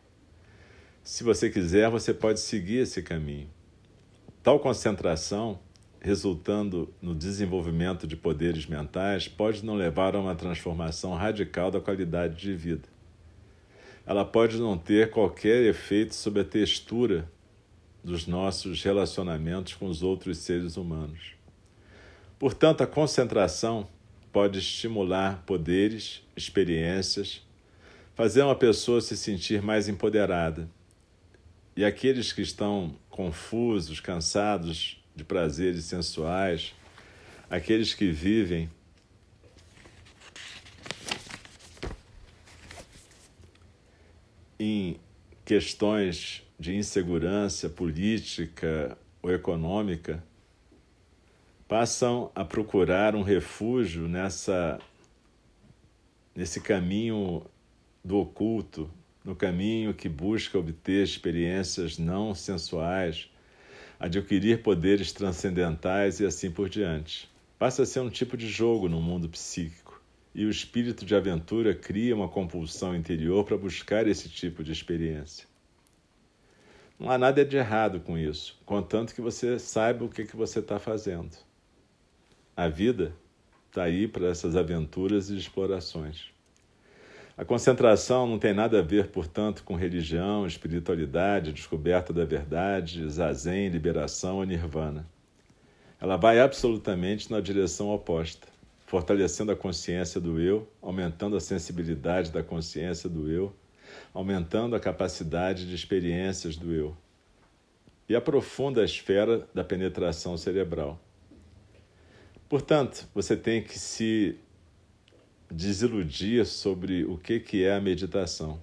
Se 1.03 1.21
você 1.21 1.49
quiser, 1.49 1.89
você 1.89 2.13
pode 2.13 2.39
seguir 2.39 2.77
esse 2.77 3.03
caminho. 3.03 3.49
Tal 4.41 4.57
concentração 4.57 5.59
resultando 5.99 6.93
no 7.01 7.13
desenvolvimento 7.13 8.07
de 8.07 8.15
poderes 8.15 8.65
mentais, 8.67 9.27
pode 9.27 9.65
não 9.65 9.75
levar 9.75 10.15
a 10.15 10.19
uma 10.19 10.35
transformação 10.35 11.13
radical 11.13 11.69
da 11.69 11.81
qualidade 11.81 12.39
de 12.39 12.55
vida. 12.55 12.87
Ela 14.05 14.23
pode 14.23 14.57
não 14.59 14.77
ter 14.77 15.09
qualquer 15.09 15.63
efeito 15.63 16.15
sobre 16.15 16.39
a 16.41 16.45
textura 16.45 17.29
dos 18.01 18.27
nossos 18.27 18.81
relacionamentos 18.81 19.73
com 19.73 19.87
os 19.87 20.01
outros 20.03 20.37
seres 20.37 20.77
humanos. 20.77 21.33
Portanto, 22.39 22.81
a 22.81 22.87
concentração 22.87 23.87
pode 24.35 24.59
estimular 24.59 25.43
poderes, 25.45 26.21
experiências, 26.35 27.41
fazer 28.15 28.41
uma 28.41 28.53
pessoa 28.53 28.99
se 28.99 29.15
sentir 29.15 29.61
mais 29.61 29.87
empoderada. 29.87 30.69
E 31.73 31.85
aqueles 31.85 32.33
que 32.33 32.41
estão 32.41 32.97
confusos, 33.09 34.01
cansados 34.01 35.01
de 35.15 35.23
prazeres 35.23 35.85
sensuais, 35.85 36.73
aqueles 37.49 37.93
que 37.93 38.11
vivem 38.11 38.69
em 44.59 44.99
questões 45.45 46.43
de 46.59 46.75
insegurança 46.75 47.69
política 47.69 48.97
ou 49.21 49.31
econômica, 49.31 50.21
passam 51.67 52.31
a 52.35 52.45
procurar 52.45 53.15
um 53.15 53.23
refúgio 53.23 54.07
nessa 54.07 54.79
nesse 56.35 56.59
caminho 56.59 57.43
do 58.03 58.17
oculto, 58.17 58.89
no 59.23 59.35
caminho 59.35 59.93
que 59.93 60.09
busca 60.09 60.59
obter 60.59 61.01
experiências 61.01 61.97
não 61.97 62.35
sensuais, 62.35 63.29
adquirir 63.97 64.61
poderes 64.61 65.13
transcendentais 65.13 66.19
e 66.19 66.25
assim 66.25 66.51
por 66.51 66.69
diante. 66.69 67.29
Passa 67.57 67.83
a 67.83 67.85
ser 67.85 68.01
um 68.01 68.09
tipo 68.09 68.35
de 68.35 68.49
jogo 68.49 68.89
no 68.89 69.01
mundo 69.01 69.29
psíquico, 69.29 70.01
e 70.35 70.45
o 70.45 70.49
espírito 70.49 71.05
de 71.05 71.15
aventura 71.15 71.73
cria 71.73 72.13
uma 72.13 72.27
compulsão 72.27 72.93
interior 72.93 73.45
para 73.45 73.57
buscar 73.57 74.05
esse 74.05 74.27
tipo 74.27 74.61
de 74.61 74.73
experiência. 74.73 75.47
Não 76.99 77.09
há 77.09 77.17
nada 77.17 77.45
de 77.45 77.55
errado 77.55 78.01
com 78.01 78.17
isso, 78.17 78.59
contanto 78.65 79.15
que 79.15 79.21
você 79.21 79.57
saiba 79.57 80.03
o 80.03 80.09
que, 80.09 80.25
que 80.25 80.35
você 80.35 80.59
está 80.59 80.77
fazendo. 80.77 81.44
A 82.57 82.69
vida 82.69 83.13
está 83.67 83.83
aí 83.83 84.07
para 84.07 84.27
essas 84.27 84.55
aventuras 84.55 85.29
e 85.29 85.35
explorações. 85.35 86.29
A 87.37 87.43
concentração 87.43 88.25
não 88.25 88.39
tem 88.39 88.53
nada 88.53 88.79
a 88.79 88.81
ver, 88.81 89.07
portanto, 89.09 89.61
com 89.65 89.75
religião, 89.75 90.47
espiritualidade, 90.47 91.51
descoberta 91.51 92.13
da 92.13 92.23
verdade, 92.23 93.09
zazen, 93.09 93.67
liberação 93.67 94.37
ou 94.37 94.45
nirvana. 94.45 95.05
Ela 95.99 96.15
vai 96.15 96.39
absolutamente 96.39 97.29
na 97.29 97.41
direção 97.41 97.89
oposta, 97.89 98.47
fortalecendo 98.85 99.51
a 99.51 99.55
consciência 99.55 100.21
do 100.21 100.39
eu, 100.39 100.65
aumentando 100.81 101.35
a 101.35 101.41
sensibilidade 101.41 102.31
da 102.31 102.41
consciência 102.41 103.09
do 103.09 103.29
eu, 103.29 103.53
aumentando 104.13 104.77
a 104.77 104.79
capacidade 104.79 105.67
de 105.67 105.75
experiências 105.75 106.55
do 106.55 106.71
eu. 106.71 106.95
E 108.07 108.15
aprofunda 108.15 108.81
a 108.81 108.85
esfera 108.85 109.45
da 109.53 109.63
penetração 109.63 110.37
cerebral. 110.37 111.04
Portanto, 112.55 113.05
você 113.13 113.35
tem 113.35 113.61
que 113.61 113.77
se 113.77 114.37
desiludir 115.51 116.45
sobre 116.45 117.03
o 117.03 117.17
que, 117.17 117.37
que 117.37 117.65
é 117.65 117.75
a 117.75 117.81
meditação. 117.81 118.61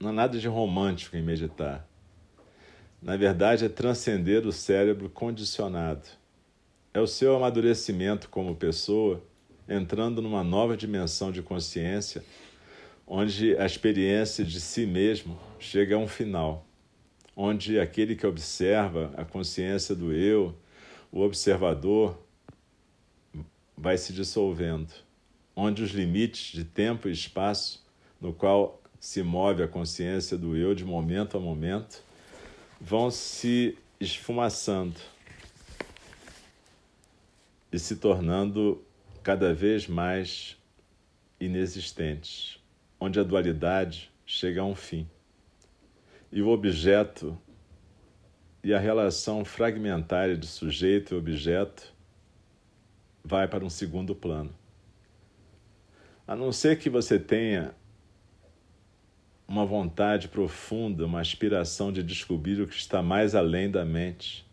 Não 0.00 0.08
há 0.08 0.12
nada 0.14 0.38
de 0.38 0.48
romântico 0.48 1.14
em 1.14 1.22
meditar. 1.22 1.86
Na 3.02 3.14
verdade, 3.14 3.66
é 3.66 3.68
transcender 3.68 4.46
o 4.46 4.52
cérebro 4.52 5.10
condicionado. 5.10 6.08
É 6.94 6.98
o 6.98 7.06
seu 7.06 7.36
amadurecimento 7.36 8.30
como 8.30 8.56
pessoa 8.56 9.22
entrando 9.68 10.22
numa 10.22 10.42
nova 10.42 10.74
dimensão 10.74 11.30
de 11.30 11.42
consciência, 11.42 12.24
onde 13.06 13.54
a 13.58 13.66
experiência 13.66 14.42
de 14.42 14.58
si 14.58 14.86
mesmo 14.86 15.38
chega 15.58 15.94
a 15.94 15.98
um 15.98 16.08
final, 16.08 16.66
onde 17.36 17.78
aquele 17.78 18.16
que 18.16 18.26
observa 18.26 19.12
a 19.14 19.26
consciência 19.26 19.94
do 19.94 20.10
eu, 20.10 20.56
o 21.12 21.20
observador, 21.20 22.23
vai 23.76 23.96
se 23.98 24.12
dissolvendo, 24.12 24.92
onde 25.54 25.82
os 25.82 25.90
limites 25.90 26.52
de 26.52 26.64
tempo 26.64 27.08
e 27.08 27.12
espaço 27.12 27.84
no 28.20 28.32
qual 28.32 28.80
se 28.98 29.22
move 29.22 29.62
a 29.62 29.68
consciência 29.68 30.38
do 30.38 30.56
eu 30.56 30.74
de 30.74 30.84
momento 30.84 31.36
a 31.36 31.40
momento 31.40 32.02
vão 32.80 33.10
se 33.10 33.76
esfumaçando 34.00 35.00
e 37.72 37.78
se 37.78 37.96
tornando 37.96 38.82
cada 39.22 39.54
vez 39.54 39.86
mais 39.88 40.56
inexistentes, 41.40 42.58
onde 43.00 43.18
a 43.18 43.22
dualidade 43.22 44.10
chega 44.26 44.60
a 44.60 44.64
um 44.64 44.74
fim. 44.74 45.08
E 46.30 46.42
o 46.42 46.48
objeto 46.48 47.38
e 48.62 48.72
a 48.72 48.78
relação 48.78 49.44
fragmentária 49.44 50.36
de 50.36 50.46
sujeito 50.46 51.14
e 51.14 51.18
objeto 51.18 51.93
vai 53.24 53.48
para 53.48 53.64
um 53.64 53.70
segundo 53.70 54.14
plano. 54.14 54.54
A 56.26 56.36
não 56.36 56.52
ser 56.52 56.78
que 56.78 56.90
você 56.90 57.18
tenha 57.18 57.74
uma 59.48 59.64
vontade 59.64 60.28
profunda, 60.28 61.06
uma 61.06 61.20
aspiração 61.20 61.92
de 61.92 62.02
descobrir 62.02 62.60
o 62.60 62.66
que 62.66 62.76
está 62.76 63.02
mais 63.02 63.34
além 63.34 63.70
da 63.70 63.84
mente. 63.84 64.46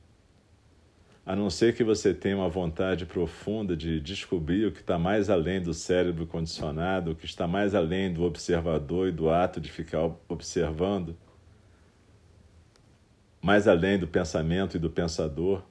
A 1.26 1.36
não 1.36 1.50
ser 1.50 1.76
que 1.76 1.84
você 1.84 2.14
tenha 2.14 2.36
uma 2.36 2.50
vontade 2.50 3.06
profunda 3.06 3.76
de 3.76 4.00
descobrir 4.00 4.66
o 4.66 4.72
que 4.72 4.82
está 4.82 4.98
mais 4.98 5.30
além 5.30 5.62
do 5.62 5.74
cérebro 5.74 6.26
condicionado, 6.26 7.12
o 7.12 7.16
que 7.16 7.26
está 7.26 7.48
mais 7.48 7.76
além 7.76 8.12
do 8.12 8.24
observador 8.24 9.08
e 9.08 9.12
do 9.12 9.30
ato 9.30 9.62
de 9.62 9.72
ficar 9.72 10.12
observando, 10.28 11.16
mais 13.42 13.68
além 13.68 13.98
do 13.98 14.08
pensamento 14.08 14.76
e 14.76 14.80
do 14.80 14.90
pensador, 14.90 15.64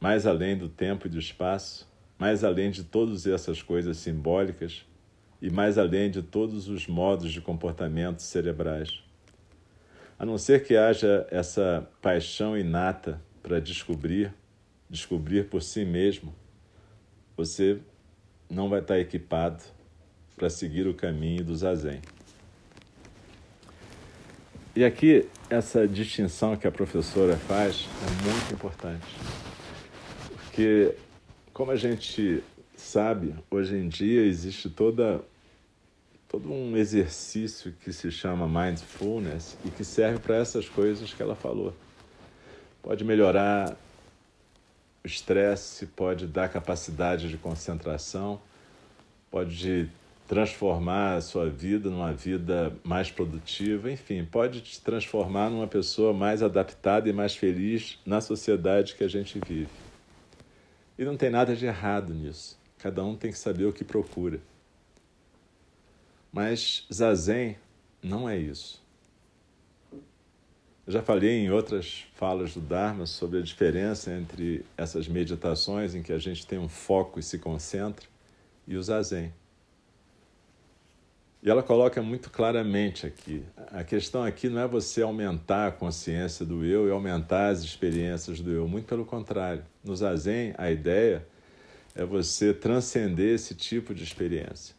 mais 0.00 0.26
além 0.26 0.56
do 0.56 0.68
tempo 0.68 1.06
e 1.06 1.10
do 1.10 1.18
espaço, 1.18 1.92
mais 2.18 2.44
além 2.44 2.70
de 2.70 2.84
todas 2.84 3.26
essas 3.26 3.62
coisas 3.62 3.96
simbólicas 3.96 4.84
e 5.40 5.50
mais 5.50 5.78
além 5.78 6.10
de 6.10 6.22
todos 6.22 6.68
os 6.68 6.86
modos 6.86 7.32
de 7.32 7.40
comportamento 7.40 8.20
cerebrais. 8.20 9.02
A 10.18 10.24
não 10.24 10.38
ser 10.38 10.64
que 10.64 10.76
haja 10.76 11.26
essa 11.30 11.88
paixão 12.00 12.56
inata 12.56 13.20
para 13.42 13.60
descobrir, 13.60 14.32
descobrir 14.88 15.48
por 15.48 15.62
si 15.62 15.84
mesmo, 15.84 16.34
você 17.36 17.80
não 18.48 18.68
vai 18.68 18.80
estar 18.80 18.98
equipado 18.98 19.62
para 20.36 20.48
seguir 20.48 20.86
o 20.86 20.94
caminho 20.94 21.44
do 21.44 21.54
zazen. 21.56 22.00
E 24.76 24.84
aqui, 24.84 25.28
essa 25.48 25.86
distinção 25.86 26.56
que 26.56 26.66
a 26.66 26.70
professora 26.70 27.36
faz 27.36 27.88
é 28.02 28.28
muito 28.28 28.54
importante. 28.54 29.06
Porque, 30.42 30.96
como 31.54 31.70
a 31.70 31.76
gente 31.76 32.42
sabe, 32.76 33.32
hoje 33.48 33.76
em 33.76 33.88
dia 33.88 34.26
existe 34.26 34.68
toda 34.68 35.22
todo 36.28 36.52
um 36.52 36.76
exercício 36.76 37.72
que 37.84 37.92
se 37.92 38.10
chama 38.10 38.48
mindfulness 38.48 39.56
e 39.64 39.70
que 39.70 39.84
serve 39.84 40.18
para 40.18 40.34
essas 40.34 40.68
coisas 40.68 41.14
que 41.14 41.22
ela 41.22 41.36
falou. 41.36 41.72
Pode 42.82 43.04
melhorar 43.04 43.76
o 45.04 45.06
estresse, 45.06 45.86
pode 45.86 46.26
dar 46.26 46.48
capacidade 46.48 47.28
de 47.28 47.38
concentração, 47.38 48.40
pode 49.30 49.88
transformar 50.26 51.14
a 51.14 51.20
sua 51.20 51.48
vida 51.48 51.88
numa 51.88 52.12
vida 52.12 52.76
mais 52.82 53.12
produtiva, 53.12 53.92
enfim, 53.92 54.24
pode 54.24 54.60
te 54.60 54.80
transformar 54.80 55.50
numa 55.50 55.68
pessoa 55.68 56.12
mais 56.12 56.42
adaptada 56.42 57.08
e 57.08 57.12
mais 57.12 57.36
feliz 57.36 57.96
na 58.04 58.20
sociedade 58.20 58.96
que 58.96 59.04
a 59.04 59.08
gente 59.08 59.38
vive. 59.46 59.83
E 60.98 61.04
não 61.04 61.16
tem 61.16 61.30
nada 61.30 61.56
de 61.56 61.66
errado 61.66 62.14
nisso. 62.14 62.58
Cada 62.78 63.04
um 63.04 63.16
tem 63.16 63.32
que 63.32 63.38
saber 63.38 63.64
o 63.64 63.72
que 63.72 63.84
procura. 63.84 64.40
Mas 66.32 66.86
zazen 66.92 67.56
não 68.02 68.28
é 68.28 68.36
isso. 68.36 68.82
Eu 70.86 70.92
já 70.92 71.02
falei 71.02 71.30
em 71.30 71.50
outras 71.50 72.04
falas 72.14 72.52
do 72.52 72.60
Dharma 72.60 73.06
sobre 73.06 73.38
a 73.38 73.42
diferença 73.42 74.12
entre 74.12 74.64
essas 74.76 75.08
meditações 75.08 75.94
em 75.94 76.02
que 76.02 76.12
a 76.12 76.18
gente 76.18 76.46
tem 76.46 76.58
um 76.58 76.68
foco 76.68 77.18
e 77.18 77.22
se 77.22 77.38
concentra 77.38 78.06
e 78.66 78.76
o 78.76 78.82
zazen. 78.82 79.32
E 81.44 81.50
ela 81.50 81.62
coloca 81.62 82.02
muito 82.02 82.30
claramente 82.30 83.06
aqui: 83.06 83.44
a 83.70 83.84
questão 83.84 84.24
aqui 84.24 84.48
não 84.48 84.62
é 84.62 84.66
você 84.66 85.02
aumentar 85.02 85.66
a 85.66 85.70
consciência 85.70 86.44
do 86.46 86.64
eu 86.64 86.88
e 86.88 86.90
aumentar 86.90 87.48
as 87.48 87.62
experiências 87.62 88.40
do 88.40 88.50
eu, 88.50 88.66
muito 88.66 88.86
pelo 88.86 89.04
contrário. 89.04 89.62
No 89.84 89.94
zazen, 89.94 90.54
a 90.56 90.70
ideia 90.70 91.26
é 91.94 92.02
você 92.02 92.54
transcender 92.54 93.34
esse 93.34 93.54
tipo 93.54 93.94
de 93.94 94.02
experiência. 94.02 94.74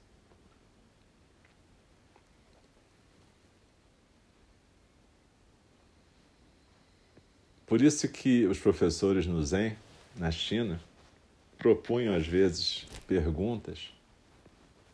Por 7.67 7.79
isso 7.79 8.07
que 8.07 8.45
os 8.47 8.59
professores 8.59 9.27
no 9.27 9.43
Zen, 9.43 9.75
na 10.15 10.31
China, 10.31 10.79
propunham 11.59 12.15
às 12.15 12.25
vezes 12.25 12.87
perguntas 13.07 13.94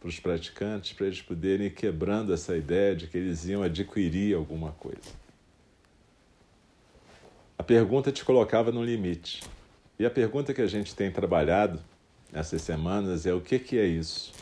para 0.01 0.09
os 0.09 0.19
praticantes 0.19 0.93
para 0.93 1.05
eles 1.05 1.21
poderem 1.21 1.67
ir 1.67 1.69
quebrando 1.69 2.33
essa 2.33 2.57
ideia 2.57 2.95
de 2.95 3.05
que 3.05 3.19
eles 3.19 3.45
iam 3.45 3.61
adquirir 3.61 4.35
alguma 4.35 4.71
coisa. 4.71 5.21
A 7.55 7.61
pergunta 7.61 8.11
te 8.11 8.25
colocava 8.25 8.71
no 8.71 8.83
limite. 8.83 9.43
E 9.99 10.05
a 10.05 10.09
pergunta 10.09 10.55
que 10.55 10.61
a 10.61 10.67
gente 10.67 10.95
tem 10.95 11.11
trabalhado 11.11 11.79
nessas 12.33 12.63
semanas 12.63 13.27
é 13.27 13.33
o 13.33 13.39
que, 13.39 13.59
que 13.59 13.77
é 13.77 13.85
isso? 13.85 14.33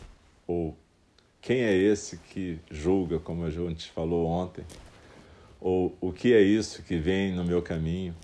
Ou 0.46 0.74
quem 1.42 1.60
é 1.60 1.76
esse 1.76 2.16
que 2.16 2.58
julga, 2.70 3.18
como 3.18 3.44
a 3.44 3.50
gente 3.50 3.90
falou 3.90 4.26
ontem? 4.26 4.64
Ou 5.60 5.94
o 6.00 6.10
que 6.10 6.32
é 6.32 6.40
isso 6.40 6.82
que 6.82 6.96
vem 6.96 7.34
no 7.34 7.44
meu 7.44 7.60
caminho? 7.60 8.16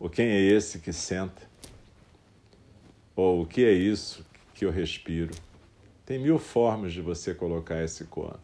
Ou 0.00 0.10
quem 0.10 0.26
é 0.26 0.40
esse 0.40 0.80
que 0.80 0.92
senta? 0.92 1.42
Ou 3.14 3.42
o 3.42 3.46
que 3.46 3.64
é 3.64 3.72
isso 3.72 4.26
que 4.52 4.64
eu 4.64 4.72
respiro? 4.72 5.32
Tem 6.04 6.18
mil 6.18 6.38
formas 6.38 6.92
de 6.92 7.00
você 7.00 7.34
colocar 7.34 7.82
esse 7.82 8.04
koan. 8.04 8.38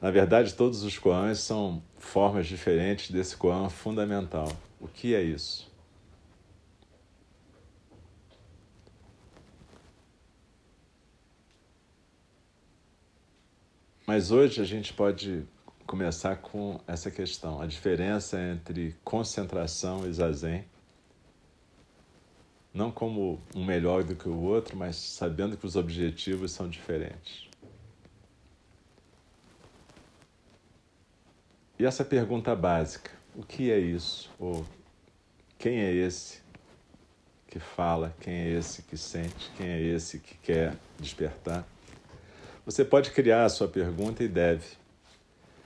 Na 0.00 0.10
verdade, 0.10 0.54
todos 0.54 0.82
os 0.82 0.98
koans 0.98 1.38
são 1.38 1.82
formas 1.96 2.46
diferentes 2.46 3.10
desse 3.10 3.36
koan 3.36 3.70
fundamental. 3.70 4.50
O 4.80 4.88
que 4.88 5.14
é 5.14 5.22
isso? 5.22 5.70
Mas 14.04 14.30
hoje 14.30 14.60
a 14.60 14.64
gente 14.64 14.92
pode 14.92 15.46
começar 15.86 16.36
com 16.36 16.80
essa 16.86 17.10
questão, 17.10 17.60
a 17.60 17.66
diferença 17.66 18.38
entre 18.38 18.96
concentração 19.04 20.06
e 20.06 20.12
zazen. 20.12 20.64
Não 22.72 22.90
como 22.90 23.40
um 23.54 23.64
melhor 23.64 24.02
do 24.02 24.16
que 24.16 24.28
o 24.28 24.40
outro, 24.40 24.76
mas 24.76 24.96
sabendo 24.96 25.56
que 25.56 25.66
os 25.66 25.76
objetivos 25.76 26.52
são 26.52 26.68
diferentes. 26.68 27.48
E 31.78 31.84
essa 31.84 32.04
pergunta 32.04 32.54
básica: 32.54 33.10
o 33.34 33.42
que 33.42 33.70
é 33.70 33.78
isso? 33.78 34.30
Ou 34.38 34.64
quem 35.58 35.80
é 35.80 35.92
esse 35.92 36.40
que 37.48 37.58
fala? 37.58 38.14
Quem 38.20 38.32
é 38.32 38.50
esse 38.50 38.82
que 38.82 38.96
sente? 38.96 39.50
Quem 39.56 39.66
é 39.66 39.80
esse 39.80 40.18
que 40.18 40.36
quer 40.38 40.76
despertar? 40.98 41.66
Você 42.64 42.84
pode 42.84 43.10
criar 43.10 43.44
a 43.44 43.48
sua 43.48 43.68
pergunta 43.68 44.22
e 44.22 44.28
deve. 44.28 44.64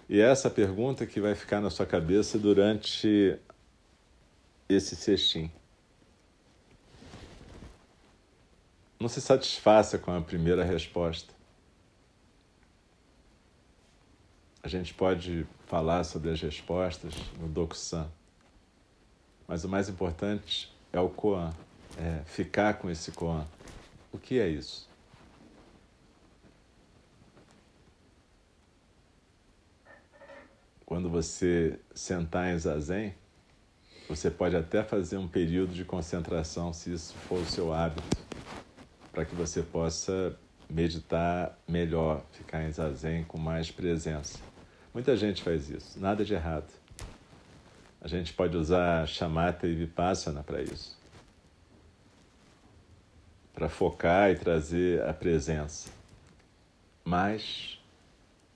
E 0.09 0.21
é 0.21 0.25
essa 0.25 0.49
pergunta 0.49 1.05
que 1.05 1.21
vai 1.21 1.35
ficar 1.35 1.61
na 1.61 1.69
sua 1.69 1.85
cabeça 1.85 2.39
durante 2.39 3.39
esse 4.69 4.97
cestim. 4.97 5.51
Não 8.99 9.09
se 9.09 9.21
satisfaça 9.21 9.99
com 9.99 10.11
a 10.11 10.21
primeira 10.21 10.65
resposta. 10.65 11.35
A 14.63 14.69
gente 14.69 14.95
pode 14.95 15.47
falar 15.67 16.05
sobre 16.05 16.31
as 16.31 16.41
respostas 16.41 17.15
no 17.39 17.49
Dokusan, 17.49 18.09
mas 19.47 19.65
o 19.65 19.69
mais 19.69 19.89
importante 19.89 20.73
é 20.93 20.99
o 20.99 21.09
Koan, 21.09 21.55
é 21.97 22.23
ficar 22.25 22.75
com 22.75 22.91
esse 22.91 23.13
Koan. 23.13 23.47
O 24.13 24.19
que 24.19 24.41
é 24.41 24.49
isso? 24.49 24.89
quando 30.87 31.11
você 31.11 31.79
sentar 31.93 32.55
em 32.55 32.59
zazen, 32.59 33.13
você 34.09 34.31
pode 34.31 34.57
até 34.57 34.85
fazer 34.85 35.17
um 35.17 35.27
período 35.27 35.75
de 35.75 35.85
concentração, 35.85 36.73
se 36.73 36.93
isso 36.93 37.13
for 37.29 37.41
o 37.41 37.45
seu 37.45 37.75
hábito, 37.75 38.26
para 39.17 39.25
que 39.25 39.35
você 39.35 39.63
possa 39.63 40.37
meditar 40.69 41.59
melhor, 41.67 42.23
ficar 42.33 42.63
em 42.65 42.71
zazen 42.71 43.25
com 43.25 43.39
mais 43.39 43.71
presença. 43.71 44.39
Muita 44.93 45.17
gente 45.17 45.43
faz 45.43 45.71
isso, 45.71 45.99
nada 45.99 46.23
de 46.23 46.35
errado. 46.35 46.71
A 47.99 48.09
gente 48.09 48.35
pode 48.35 48.55
usar 48.55 49.09
chamata 49.09 49.67
e 49.67 49.75
vipassana 49.75 50.43
para 50.43 50.61
isso. 50.61 50.99
Para 53.55 53.71
focar 53.71 54.31
e 54.31 54.35
trazer 54.35 55.03
a 55.09 55.15
presença. 55.15 55.89
Mas 57.03 57.81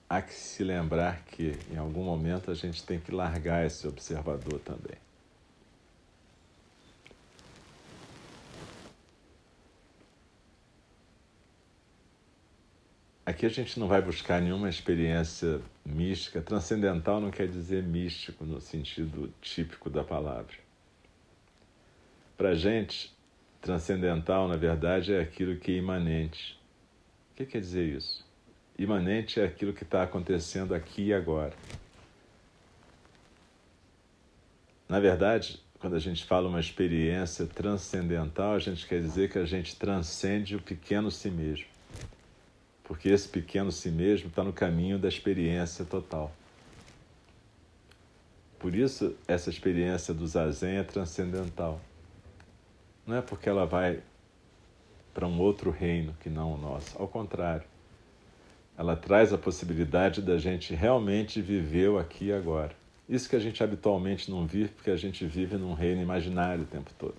há 0.07 0.21
que 0.21 0.31
se 0.31 0.63
lembrar 0.63 1.23
que 1.23 1.57
em 1.71 1.77
algum 1.77 2.03
momento 2.03 2.51
a 2.51 2.53
gente 2.53 2.83
tem 2.83 2.99
que 2.99 3.11
largar 3.11 3.65
esse 3.65 3.87
observador 3.87 4.59
também. 4.59 4.99
Aqui 13.31 13.45
a 13.45 13.49
gente 13.49 13.79
não 13.79 13.87
vai 13.87 14.01
buscar 14.01 14.41
nenhuma 14.41 14.67
experiência 14.67 15.61
mística. 15.85 16.41
Transcendental 16.41 17.21
não 17.21 17.31
quer 17.31 17.47
dizer 17.47 17.81
místico 17.81 18.43
no 18.43 18.59
sentido 18.59 19.33
típico 19.39 19.89
da 19.89 20.03
palavra. 20.03 20.53
Para 22.35 22.49
a 22.49 22.55
gente, 22.55 23.15
transcendental, 23.61 24.49
na 24.49 24.57
verdade, 24.57 25.13
é 25.13 25.21
aquilo 25.21 25.55
que 25.55 25.71
é 25.71 25.75
imanente. 25.75 26.59
O 27.31 27.35
que 27.37 27.45
quer 27.45 27.61
dizer 27.61 27.95
isso? 27.95 28.27
Imanente 28.77 29.39
é 29.39 29.45
aquilo 29.45 29.71
que 29.71 29.83
está 29.83 30.03
acontecendo 30.03 30.75
aqui 30.75 31.03
e 31.03 31.13
agora. 31.13 31.53
Na 34.89 34.99
verdade, 34.99 35.63
quando 35.79 35.95
a 35.95 35.99
gente 35.99 36.25
fala 36.25 36.49
uma 36.49 36.59
experiência 36.59 37.45
transcendental, 37.45 38.55
a 38.55 38.59
gente 38.59 38.85
quer 38.85 38.99
dizer 38.99 39.31
que 39.31 39.37
a 39.37 39.45
gente 39.45 39.77
transcende 39.77 40.57
o 40.57 40.61
pequeno 40.61 41.09
si 41.09 41.31
mesmo 41.31 41.70
porque 42.91 43.07
esse 43.07 43.25
pequeno 43.25 43.71
si 43.71 43.89
mesmo 43.89 44.27
está 44.27 44.43
no 44.43 44.51
caminho 44.51 44.99
da 44.99 45.07
experiência 45.07 45.85
total. 45.85 46.29
Por 48.59 48.75
isso, 48.75 49.15
essa 49.25 49.49
experiência 49.49 50.13
do 50.13 50.27
zazen 50.27 50.75
é 50.75 50.83
transcendental. 50.83 51.79
Não 53.07 53.15
é 53.15 53.21
porque 53.21 53.47
ela 53.47 53.65
vai 53.65 54.03
para 55.13 55.25
um 55.25 55.39
outro 55.39 55.71
reino 55.71 56.13
que 56.19 56.29
não 56.29 56.53
o 56.53 56.57
nosso. 56.57 57.01
Ao 57.01 57.07
contrário, 57.07 57.63
ela 58.77 58.97
traz 58.97 59.31
a 59.31 59.37
possibilidade 59.37 60.21
da 60.21 60.37
gente 60.37 60.75
realmente 60.75 61.41
viver 61.41 61.91
o 61.91 61.97
aqui 61.97 62.25
e 62.25 62.33
agora. 62.33 62.75
Isso 63.07 63.29
que 63.29 63.37
a 63.37 63.39
gente 63.39 63.63
habitualmente 63.63 64.29
não 64.29 64.45
vive, 64.45 64.67
porque 64.67 64.91
a 64.91 64.97
gente 64.97 65.25
vive 65.25 65.55
num 65.55 65.73
reino 65.73 66.01
imaginário 66.01 66.63
o 66.63 66.67
tempo 66.67 66.91
todo. 66.99 67.15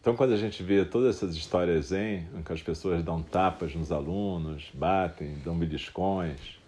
Então, 0.00 0.16
quando 0.16 0.32
a 0.32 0.36
gente 0.36 0.62
vê 0.62 0.82
todas 0.84 1.16
essas 1.16 1.36
histórias 1.36 1.92
em 1.92 2.26
que 2.42 2.52
as 2.52 2.62
pessoas 2.62 3.04
dão 3.04 3.22
tapas 3.22 3.74
nos 3.74 3.92
alunos, 3.92 4.70
batem, 4.72 5.34
dão 5.44 5.58
beliscões, 5.58 6.58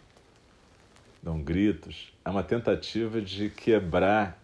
dão 1.22 1.40
gritos, 1.40 2.12
é 2.24 2.28
uma 2.28 2.42
tentativa 2.42 3.22
de 3.22 3.48
quebrar 3.48 4.38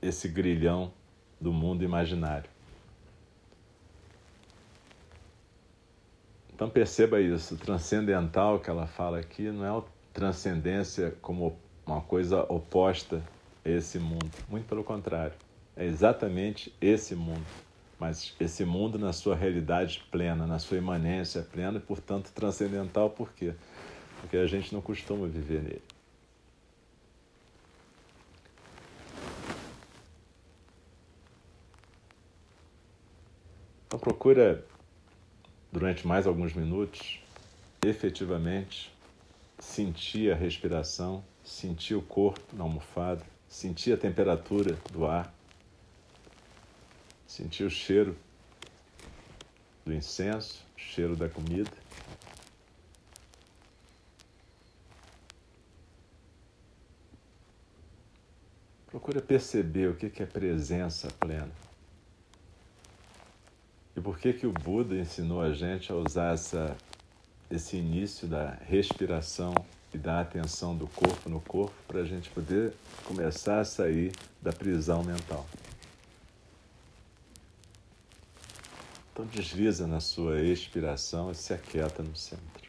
esse 0.00 0.26
grilhão 0.26 0.90
do 1.38 1.52
mundo 1.52 1.84
imaginário. 1.84 2.48
Então 6.54 6.70
perceba 6.70 7.20
isso, 7.20 7.56
o 7.56 7.58
transcendental 7.58 8.58
que 8.58 8.70
ela 8.70 8.86
fala 8.86 9.18
aqui 9.18 9.50
não 9.50 9.80
é 9.80 9.82
transcendência 10.14 11.14
como 11.20 11.58
uma 11.84 12.00
coisa 12.00 12.42
oposta 12.44 13.22
a 13.64 13.68
esse 13.68 13.98
mundo, 13.98 14.30
muito 14.48 14.66
pelo 14.66 14.84
contrário. 14.84 15.43
É 15.76 15.84
exatamente 15.84 16.72
esse 16.80 17.16
mundo, 17.16 17.44
mas 17.98 18.32
esse 18.38 18.64
mundo 18.64 18.96
na 18.96 19.12
sua 19.12 19.34
realidade 19.34 20.04
plena, 20.10 20.46
na 20.46 20.60
sua 20.60 20.78
imanência 20.78 21.42
plena 21.42 21.78
e, 21.78 21.80
portanto, 21.80 22.30
transcendental. 22.32 23.10
Por 23.10 23.32
quê? 23.32 23.54
Porque 24.20 24.36
a 24.36 24.46
gente 24.46 24.72
não 24.72 24.80
costuma 24.80 25.26
viver 25.26 25.62
nele. 25.62 25.82
Então, 33.88 33.98
procura, 33.98 34.64
durante 35.72 36.06
mais 36.06 36.24
alguns 36.24 36.52
minutos, 36.52 37.20
efetivamente 37.84 38.92
sentir 39.58 40.32
a 40.32 40.36
respiração, 40.36 41.24
sentir 41.42 41.96
o 41.96 42.02
corpo 42.02 42.40
na 42.52 42.62
almofada, 42.62 43.24
sentir 43.48 43.92
a 43.92 43.96
temperatura 43.96 44.78
do 44.92 45.04
ar 45.04 45.33
sentir 47.34 47.64
o 47.64 47.70
cheiro 47.70 48.16
do 49.84 49.92
incenso, 49.92 50.64
o 50.76 50.80
cheiro 50.80 51.16
da 51.16 51.28
comida. 51.28 51.70
Procura 58.86 59.20
perceber 59.20 59.88
o 59.88 59.96
que 59.96 60.22
é 60.22 60.26
presença 60.26 61.08
plena. 61.18 61.50
E 63.96 64.00
por 64.00 64.16
que, 64.16 64.32
que 64.32 64.46
o 64.46 64.52
Buda 64.52 64.94
ensinou 64.94 65.42
a 65.42 65.52
gente 65.52 65.90
a 65.90 65.96
usar 65.96 66.34
essa, 66.34 66.76
esse 67.50 67.76
início 67.76 68.28
da 68.28 68.50
respiração 68.64 69.52
e 69.92 69.98
da 69.98 70.20
atenção 70.20 70.76
do 70.76 70.86
corpo 70.86 71.28
no 71.28 71.40
corpo 71.40 71.74
para 71.88 72.00
a 72.00 72.04
gente 72.04 72.30
poder 72.30 72.74
começar 73.04 73.58
a 73.58 73.64
sair 73.64 74.12
da 74.40 74.52
prisão 74.52 75.02
mental. 75.02 75.44
Então 79.14 79.26
desliza 79.26 79.86
na 79.86 80.00
sua 80.00 80.42
expiração 80.42 81.30
e 81.30 81.36
se 81.36 81.54
aquieta 81.54 82.02
no 82.02 82.16
centro. 82.16 82.63